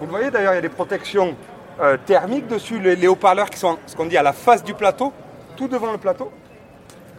Vous 0.00 0.06
voyez 0.06 0.30
d'ailleurs 0.30 0.52
il 0.52 0.56
y 0.56 0.58
a 0.58 0.62
des 0.62 0.68
protections 0.68 1.34
euh, 1.80 1.96
thermiques 2.04 2.48
dessus, 2.48 2.78
les, 2.78 2.96
les 2.96 3.06
haut-parleurs 3.06 3.48
qui 3.48 3.58
sont 3.58 3.78
ce 3.86 3.96
qu'on 3.96 4.06
dit 4.06 4.16
à 4.16 4.22
la 4.22 4.32
face 4.32 4.62
du 4.64 4.74
plateau, 4.74 5.12
tout 5.56 5.68
devant 5.68 5.92
le 5.92 5.98
plateau, 5.98 6.30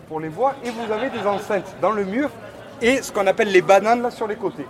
pour 0.07 0.19
les 0.19 0.29
voir. 0.29 0.55
Et 0.63 0.69
vous 0.69 0.91
avez 0.91 1.09
des 1.09 1.25
enceintes 1.25 1.75
dans 1.81 1.91
le 1.91 2.03
mur 2.03 2.29
et 2.81 3.01
ce 3.01 3.11
qu'on 3.11 3.27
appelle 3.27 3.51
les 3.51 3.61
bananes 3.61 4.01
là 4.01 4.11
sur 4.11 4.27
les 4.27 4.35
côtés. 4.35 4.65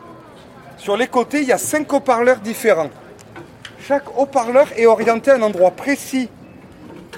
Sur 0.78 0.98
les 0.98 1.08
côtés 1.08 1.42
il 1.42 1.48
y 1.48 1.52
a 1.52 1.58
cinq 1.58 1.92
haut-parleurs 1.92 2.38
différents. 2.38 2.90
Chaque 3.88 4.18
haut-parleur 4.18 4.68
est 4.78 4.86
orienté 4.86 5.32
à 5.32 5.36
un 5.36 5.42
endroit 5.42 5.72
précis 5.72 6.30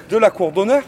de 0.08 0.16
la 0.16 0.30
cour 0.30 0.52
d'honneur 0.52 0.82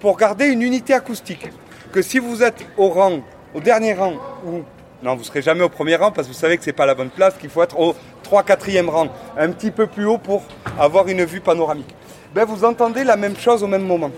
pour 0.00 0.16
garder 0.16 0.46
une 0.46 0.62
unité 0.62 0.94
acoustique. 0.94 1.48
Que 1.92 2.02
si 2.02 2.18
vous 2.18 2.42
êtes 2.42 2.64
au 2.76 2.88
rang 2.88 3.20
au 3.54 3.60
dernier 3.60 3.94
rang 3.94 4.14
ou 4.46 4.62
non, 5.02 5.14
vous 5.14 5.20
ne 5.20 5.26
serez 5.26 5.42
jamais 5.42 5.62
au 5.62 5.68
premier 5.68 5.96
rang 5.96 6.12
parce 6.12 6.26
que 6.26 6.32
vous 6.32 6.38
savez 6.38 6.56
que 6.56 6.64
ce 6.64 6.70
n'est 6.70 6.74
pas 6.74 6.86
la 6.86 6.94
bonne 6.94 7.10
place, 7.10 7.34
qu'il 7.38 7.50
faut 7.50 7.62
être 7.62 7.78
au 7.78 7.94
3-4e 8.24 8.88
rang, 8.88 9.08
un 9.36 9.50
petit 9.50 9.70
peu 9.70 9.86
plus 9.86 10.06
haut 10.06 10.18
pour 10.18 10.44
avoir 10.78 11.08
une 11.08 11.24
vue 11.24 11.40
panoramique. 11.40 11.94
Ben, 12.34 12.44
vous 12.44 12.64
entendez 12.64 13.04
la 13.04 13.16
même 13.16 13.36
chose 13.36 13.62
au 13.62 13.66
même 13.66 13.86
moment. 13.86 14.10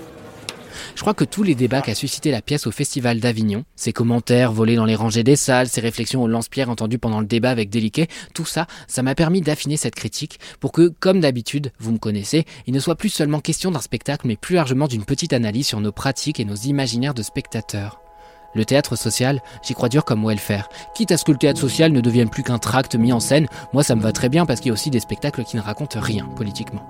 Je 0.95 1.00
crois 1.00 1.12
que 1.12 1.25
tous 1.25 1.43
les 1.43 1.55
débats 1.55 1.83
qu'a 1.83 1.95
suscité 1.95 2.31
la 2.31 2.40
pièce 2.40 2.66
au 2.66 2.71
Festival 2.71 3.19
d'Avignon, 3.21 3.64
ses 3.75 3.93
commentaires 3.93 4.52
volés 4.52 4.76
dans 4.76 4.85
les 4.85 4.95
rangées 4.95 5.25
des 5.25 5.37
salles, 5.37 5.69
ses 5.69 5.81
réflexions 5.81 6.23
au 6.23 6.28
lance-pierre 6.28 6.71
entendues 6.71 6.99
pendant 6.99 7.21
le 7.21 7.26
débat 7.26 7.50
avec 7.50 7.69
Déliquet, 7.69 8.07
tout 8.33 8.47
ça, 8.47 8.66
ça 8.87 9.02
m'a 9.02 9.14
permis 9.14 9.40
d'affiner 9.40 9.76
cette 9.76 9.95
critique 9.95 10.38
pour 10.61 10.73
que, 10.73 10.88
comme 11.00 11.21
d'habitude, 11.21 11.73
vous 11.81 11.93
me 11.93 11.99
connaissez, 11.99 12.45
il 12.66 12.73
ne 12.73 12.81
soit 12.81 12.95
plus 12.95 13.11
seulement 13.11 13.41
question 13.41 13.71
d'un 13.71 13.80
spectacle, 13.80 14.26
mais 14.26 14.37
plus 14.37 14.54
largement 14.54 14.87
d'une 14.87 15.04
petite 15.04 15.32
analyse 15.32 15.67
sur 15.67 15.80
nos 15.80 15.93
pratiques 15.93 16.41
et 16.41 16.45
nos 16.45 16.54
imaginaires 16.54 17.15
de 17.15 17.23
spectateurs. 17.23 18.05
Le 18.54 18.65
théâtre 18.65 18.97
social, 18.97 19.41
j'y 19.63 19.75
crois 19.75 19.89
dur 19.89 20.04
comme 20.04 20.26
welfare. 20.26 20.69
Quitte 20.95 21.13
à 21.13 21.17
ce 21.17 21.25
que 21.25 21.32
le 21.32 21.39
théâtre 21.39 21.61
social 21.61 21.93
ne 21.93 22.00
devienne 22.00 22.28
plus 22.28 22.43
qu'un 22.43 22.59
tract 22.59 22.97
mis 22.97 23.13
en 23.13 23.21
scène, 23.21 23.49
moi 23.73 23.82
ça 23.82 23.95
me 23.95 24.00
va 24.00 24.13
très 24.13 24.28
bien 24.28 24.47
parce 24.47 24.61
qu'il 24.61 24.69
y 24.69 24.71
a 24.71 24.75
aussi 24.75 24.91
des 24.91 25.00
spectacles 25.00 25.45
qui 25.45 25.56
ne 25.56 25.63
racontent 25.63 26.00
rien 26.00 26.26
politiquement. 26.37 26.82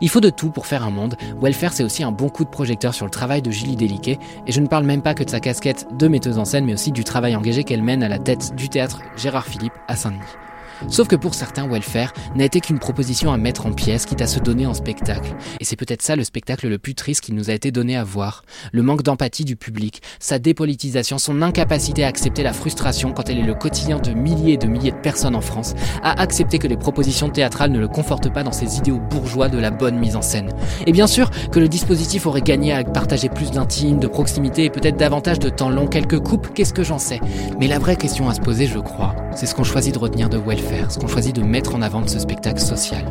Il 0.00 0.08
faut 0.08 0.20
de 0.20 0.30
tout 0.30 0.50
pour 0.50 0.66
faire 0.66 0.84
un 0.84 0.90
monde. 0.90 1.16
Welfare, 1.40 1.72
c'est 1.72 1.84
aussi 1.84 2.02
un 2.02 2.12
bon 2.12 2.28
coup 2.28 2.44
de 2.44 2.50
projecteur 2.50 2.94
sur 2.94 3.06
le 3.06 3.10
travail 3.10 3.42
de 3.42 3.50
Julie 3.50 3.76
Déliquet, 3.76 4.18
et 4.46 4.52
je 4.52 4.60
ne 4.60 4.66
parle 4.66 4.84
même 4.84 5.02
pas 5.02 5.14
que 5.14 5.24
de 5.24 5.30
sa 5.30 5.40
casquette 5.40 5.86
de 5.92 6.08
metteuse 6.08 6.38
en 6.38 6.44
scène, 6.44 6.64
mais 6.64 6.74
aussi 6.74 6.92
du 6.92 7.04
travail 7.04 7.36
engagé 7.36 7.64
qu'elle 7.64 7.82
mène 7.82 8.02
à 8.02 8.08
la 8.08 8.18
tête 8.18 8.54
du 8.54 8.68
théâtre 8.68 9.00
Gérard 9.16 9.46
Philippe 9.46 9.74
à 9.86 9.96
Saint-Denis. 9.96 10.47
Sauf 10.88 11.08
que 11.08 11.16
pour 11.16 11.34
certains, 11.34 11.66
Welfare 11.66 12.12
n'a 12.34 12.44
été 12.44 12.60
qu'une 12.60 12.78
proposition 12.78 13.32
à 13.32 13.36
mettre 13.36 13.66
en 13.66 13.72
pièces, 13.72 14.06
quitte 14.06 14.22
à 14.22 14.26
se 14.26 14.38
donner 14.38 14.66
en 14.66 14.74
spectacle. 14.74 15.34
Et 15.60 15.64
c'est 15.64 15.76
peut-être 15.76 16.02
ça 16.02 16.16
le 16.16 16.24
spectacle 16.24 16.68
le 16.68 16.78
plus 16.78 16.94
triste 16.94 17.20
qui 17.20 17.32
nous 17.32 17.50
a 17.50 17.52
été 17.52 17.70
donné 17.70 17.96
à 17.96 18.04
voir. 18.04 18.42
Le 18.72 18.82
manque 18.82 19.02
d'empathie 19.02 19.44
du 19.44 19.56
public, 19.56 20.02
sa 20.20 20.38
dépolitisation, 20.38 21.18
son 21.18 21.42
incapacité 21.42 22.04
à 22.04 22.08
accepter 22.08 22.42
la 22.42 22.52
frustration 22.52 23.12
quand 23.12 23.28
elle 23.28 23.38
est 23.38 23.42
le 23.42 23.54
quotidien 23.54 23.98
de 23.98 24.12
milliers 24.12 24.54
et 24.54 24.56
de 24.58 24.66
milliers 24.66 24.92
de 24.92 24.96
personnes 24.96 25.34
en 25.34 25.40
France, 25.40 25.74
à 26.02 26.20
accepter 26.20 26.58
que 26.58 26.68
les 26.68 26.76
propositions 26.76 27.28
théâtrales 27.28 27.72
ne 27.72 27.80
le 27.80 27.88
confortent 27.88 28.32
pas 28.32 28.42
dans 28.42 28.52
ses 28.52 28.78
idéaux 28.78 29.00
bourgeois 29.00 29.48
de 29.48 29.58
la 29.58 29.70
bonne 29.70 29.98
mise 29.98 30.16
en 30.16 30.22
scène. 30.22 30.52
Et 30.86 30.92
bien 30.92 31.06
sûr 31.06 31.30
que 31.50 31.58
le 31.58 31.68
dispositif 31.68 32.26
aurait 32.26 32.42
gagné 32.42 32.72
à 32.72 32.84
partager 32.84 33.28
plus 33.28 33.50
d'intime, 33.50 33.98
de 33.98 34.06
proximité 34.06 34.64
et 34.64 34.70
peut-être 34.70 34.96
davantage 34.96 35.38
de 35.38 35.48
temps 35.48 35.70
long, 35.70 35.86
quelques 35.86 36.20
coupes, 36.20 36.48
qu'est-ce 36.54 36.72
que 36.72 36.84
j'en 36.84 36.98
sais? 36.98 37.20
Mais 37.58 37.66
la 37.66 37.78
vraie 37.78 37.96
question 37.96 38.28
à 38.28 38.34
se 38.34 38.40
poser, 38.40 38.66
je 38.66 38.78
crois, 38.78 39.14
c'est 39.34 39.46
ce 39.46 39.54
qu'on 39.54 39.64
choisit 39.64 39.94
de 39.94 39.98
retenir 39.98 40.28
de 40.28 40.38
Welfare 40.38 40.90
ce 40.90 40.98
qu'on 40.98 41.08
choisit 41.08 41.34
de 41.34 41.42
mettre 41.42 41.74
en 41.74 41.82
avant 41.82 42.00
de 42.00 42.08
ce 42.08 42.18
spectacle 42.18 42.60
social. 42.60 43.04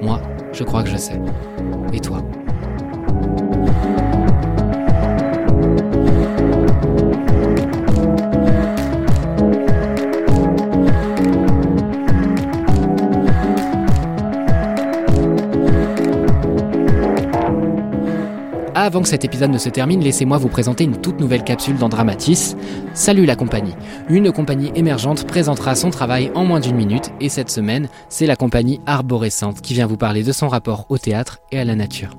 Moi, 0.00 0.20
je 0.52 0.64
crois 0.64 0.82
que 0.82 0.90
je 0.90 0.96
sais. 0.96 1.20
Et 1.92 2.00
toi? 2.00 2.22
Avant 18.84 19.00
que 19.00 19.08
cet 19.08 19.24
épisode 19.24 19.50
ne 19.50 19.56
se 19.56 19.70
termine, 19.70 20.02
laissez-moi 20.02 20.36
vous 20.36 20.50
présenter 20.50 20.84
une 20.84 21.00
toute 21.00 21.18
nouvelle 21.18 21.42
capsule 21.42 21.78
dans 21.78 21.88
Dramatis. 21.88 22.54
Salut 22.92 23.24
la 23.24 23.34
compagnie. 23.34 23.72
Une 24.10 24.30
compagnie 24.30 24.72
émergente 24.74 25.26
présentera 25.26 25.74
son 25.74 25.88
travail 25.88 26.30
en 26.34 26.44
moins 26.44 26.60
d'une 26.60 26.76
minute 26.76 27.10
et 27.18 27.30
cette 27.30 27.48
semaine, 27.48 27.88
c'est 28.10 28.26
la 28.26 28.36
compagnie 28.36 28.82
Arborescente 28.84 29.62
qui 29.62 29.72
vient 29.72 29.86
vous 29.86 29.96
parler 29.96 30.22
de 30.22 30.32
son 30.32 30.48
rapport 30.48 30.84
au 30.90 30.98
théâtre 30.98 31.38
et 31.50 31.58
à 31.58 31.64
la 31.64 31.76
nature. 31.76 32.14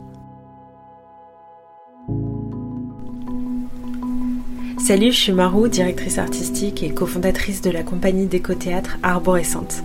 Salut, 4.79 5.11
je 5.11 5.19
suis 5.19 5.33
Marou, 5.33 5.67
directrice 5.67 6.17
artistique 6.17 6.81
et 6.81 6.89
cofondatrice 6.89 7.61
de 7.61 7.69
la 7.69 7.83
compagnie 7.83 8.25
d'éco-théâtre 8.25 8.97
Arborescente. 9.03 9.83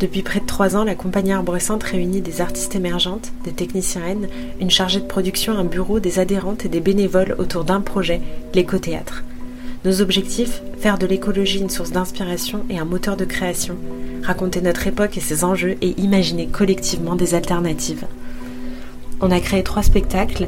Depuis 0.00 0.22
près 0.22 0.38
de 0.38 0.46
trois 0.46 0.76
ans, 0.76 0.84
la 0.84 0.94
compagnie 0.94 1.32
Arborescente 1.32 1.82
réunit 1.82 2.20
des 2.20 2.40
artistes 2.40 2.76
émergentes, 2.76 3.32
des 3.42 3.50
techniciennes, 3.50 4.28
une 4.60 4.70
chargée 4.70 5.00
de 5.00 5.06
production, 5.06 5.58
un 5.58 5.64
bureau, 5.64 5.98
des 5.98 6.20
adhérentes 6.20 6.64
et 6.64 6.68
des 6.68 6.78
bénévoles 6.78 7.34
autour 7.38 7.64
d'un 7.64 7.80
projet, 7.80 8.20
l'éco-théâtre. 8.54 9.24
Nos 9.84 10.00
objectifs 10.00 10.62
Faire 10.78 10.98
de 10.98 11.06
l'écologie 11.06 11.58
une 11.58 11.70
source 11.70 11.90
d'inspiration 11.90 12.64
et 12.70 12.78
un 12.78 12.84
moteur 12.84 13.16
de 13.16 13.24
création, 13.24 13.76
raconter 14.22 14.60
notre 14.60 14.86
époque 14.86 15.16
et 15.16 15.20
ses 15.20 15.42
enjeux 15.42 15.76
et 15.82 16.00
imaginer 16.00 16.46
collectivement 16.46 17.16
des 17.16 17.34
alternatives. 17.34 18.06
On 19.20 19.32
a 19.32 19.40
créé 19.40 19.64
trois 19.64 19.82
spectacles 19.82 20.46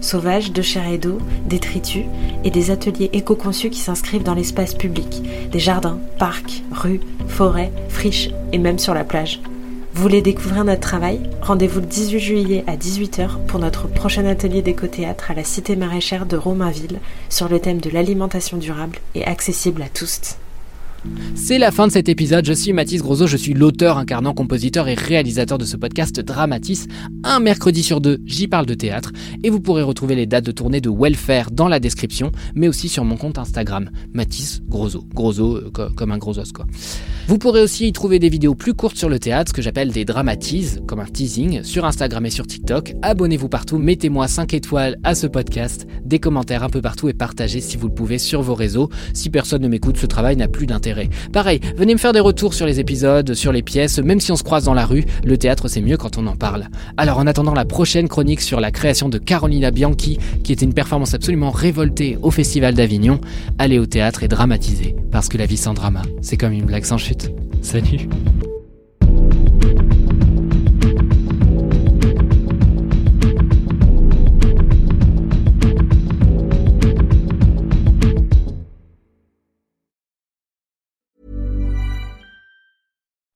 sauvages, 0.00 0.52
de 0.52 0.62
chair 0.62 0.86
et 0.86 0.98
d'eau, 0.98 1.18
détritus 1.46 2.04
et 2.44 2.50
des 2.50 2.70
ateliers 2.70 3.10
éco-conçus 3.12 3.70
qui 3.70 3.80
s'inscrivent 3.80 4.22
dans 4.22 4.34
l'espace 4.34 4.74
public, 4.74 5.22
des 5.50 5.58
jardins, 5.58 5.98
parcs, 6.18 6.62
rues, 6.70 7.00
forêts, 7.28 7.72
friches 7.88 8.30
et 8.52 8.58
même 8.58 8.78
sur 8.78 8.94
la 8.94 9.04
plage. 9.04 9.40
Vous 9.94 10.02
voulez 10.02 10.22
découvrir 10.22 10.64
notre 10.64 10.80
travail? 10.80 11.20
Rendez-vous 11.40 11.80
le 11.80 11.86
18 11.86 12.18
juillet 12.18 12.64
à 12.66 12.76
18h 12.76 13.46
pour 13.46 13.60
notre 13.60 13.86
prochain 13.86 14.26
atelier 14.26 14.60
d'éco-théâtre 14.60 15.30
à 15.30 15.34
la 15.34 15.44
cité 15.44 15.76
maraîchère 15.76 16.26
de 16.26 16.36
Romainville 16.36 16.98
sur 17.28 17.48
le 17.48 17.60
thème 17.60 17.80
de 17.80 17.90
l'alimentation 17.90 18.56
durable 18.56 18.98
et 19.14 19.24
accessible 19.24 19.82
à 19.82 19.88
tous. 19.88 20.36
C'est 21.34 21.58
la 21.58 21.70
fin 21.70 21.86
de 21.86 21.92
cet 21.92 22.08
épisode, 22.08 22.46
je 22.46 22.52
suis 22.52 22.72
Mathis 22.72 23.02
Grosso, 23.02 23.26
je 23.26 23.36
suis 23.36 23.54
l'auteur, 23.54 23.98
incarnant, 23.98 24.32
compositeur 24.32 24.88
et 24.88 24.94
réalisateur 24.94 25.58
de 25.58 25.64
ce 25.64 25.76
podcast 25.76 26.18
Dramatis. 26.20 26.86
Un 27.22 27.40
mercredi 27.40 27.82
sur 27.82 28.00
deux, 28.00 28.18
j'y 28.24 28.48
parle 28.48 28.66
de 28.66 28.74
théâtre, 28.74 29.12
et 29.42 29.50
vous 29.50 29.60
pourrez 29.60 29.82
retrouver 29.82 30.14
les 30.14 30.26
dates 30.26 30.46
de 30.46 30.52
tournée 30.52 30.80
de 30.80 30.88
Welfare 30.88 31.50
dans 31.50 31.68
la 31.68 31.80
description, 31.80 32.32
mais 32.54 32.68
aussi 32.68 32.88
sur 32.88 33.04
mon 33.04 33.16
compte 33.16 33.38
Instagram, 33.38 33.90
Mathis 34.14 34.62
Grosso. 34.66 35.04
Grosso 35.12 35.56
euh, 35.56 35.70
comme 35.94 36.12
un 36.12 36.18
gros 36.18 36.38
os 36.38 36.52
quoi. 36.52 36.66
Vous 37.26 37.38
pourrez 37.38 37.62
aussi 37.62 37.88
y 37.88 37.92
trouver 37.92 38.18
des 38.18 38.28
vidéos 38.28 38.54
plus 38.54 38.74
courtes 38.74 38.96
sur 38.96 39.08
le 39.08 39.18
théâtre, 39.18 39.50
ce 39.50 39.54
que 39.54 39.62
j'appelle 39.62 39.90
des 39.90 40.04
dramatises, 40.04 40.82
comme 40.86 41.00
un 41.00 41.06
teasing, 41.06 41.62
sur 41.62 41.84
Instagram 41.84 42.24
et 42.26 42.30
sur 42.30 42.46
TikTok. 42.46 42.94
Abonnez-vous 43.02 43.48
partout, 43.48 43.78
mettez-moi 43.78 44.28
5 44.28 44.54
étoiles 44.54 44.96
à 45.04 45.14
ce 45.14 45.26
podcast, 45.26 45.86
des 46.04 46.18
commentaires 46.18 46.62
un 46.62 46.70
peu 46.70 46.80
partout 46.80 47.08
et 47.08 47.14
partagez 47.14 47.60
si 47.60 47.76
vous 47.76 47.88
le 47.88 47.94
pouvez 47.94 48.18
sur 48.18 48.42
vos 48.42 48.54
réseaux. 48.54 48.88
Si 49.14 49.30
personne 49.30 49.62
ne 49.62 49.68
m'écoute, 49.68 49.96
ce 49.96 50.06
travail 50.06 50.36
n'a 50.36 50.48
plus 50.48 50.66
d'intérêt. 50.66 50.93
Pareil, 51.32 51.60
venez 51.76 51.94
me 51.94 51.98
faire 51.98 52.12
des 52.12 52.20
retours 52.20 52.54
sur 52.54 52.66
les 52.66 52.80
épisodes, 52.80 53.34
sur 53.34 53.52
les 53.52 53.62
pièces, 53.62 53.98
même 53.98 54.20
si 54.20 54.32
on 54.32 54.36
se 54.36 54.42
croise 54.42 54.64
dans 54.64 54.74
la 54.74 54.86
rue, 54.86 55.04
le 55.24 55.36
théâtre 55.36 55.68
c'est 55.68 55.80
mieux 55.80 55.96
quand 55.96 56.18
on 56.18 56.26
en 56.26 56.36
parle. 56.36 56.66
Alors 56.96 57.18
en 57.18 57.26
attendant 57.26 57.54
la 57.54 57.64
prochaine 57.64 58.08
chronique 58.08 58.40
sur 58.40 58.60
la 58.60 58.70
création 58.70 59.08
de 59.08 59.18
Carolina 59.18 59.70
Bianchi, 59.70 60.18
qui 60.42 60.52
était 60.52 60.64
une 60.64 60.74
performance 60.74 61.14
absolument 61.14 61.50
révoltée 61.50 62.18
au 62.22 62.30
Festival 62.30 62.74
d'Avignon, 62.74 63.20
allez 63.58 63.78
au 63.78 63.86
théâtre 63.86 64.22
et 64.22 64.28
dramatisez, 64.28 64.96
parce 65.10 65.28
que 65.28 65.38
la 65.38 65.46
vie 65.46 65.56
sans 65.56 65.74
drama, 65.74 66.02
c'est 66.20 66.36
comme 66.36 66.52
une 66.52 66.64
blague 66.64 66.84
sans 66.84 66.98
chute. 66.98 67.30
Salut 67.62 68.08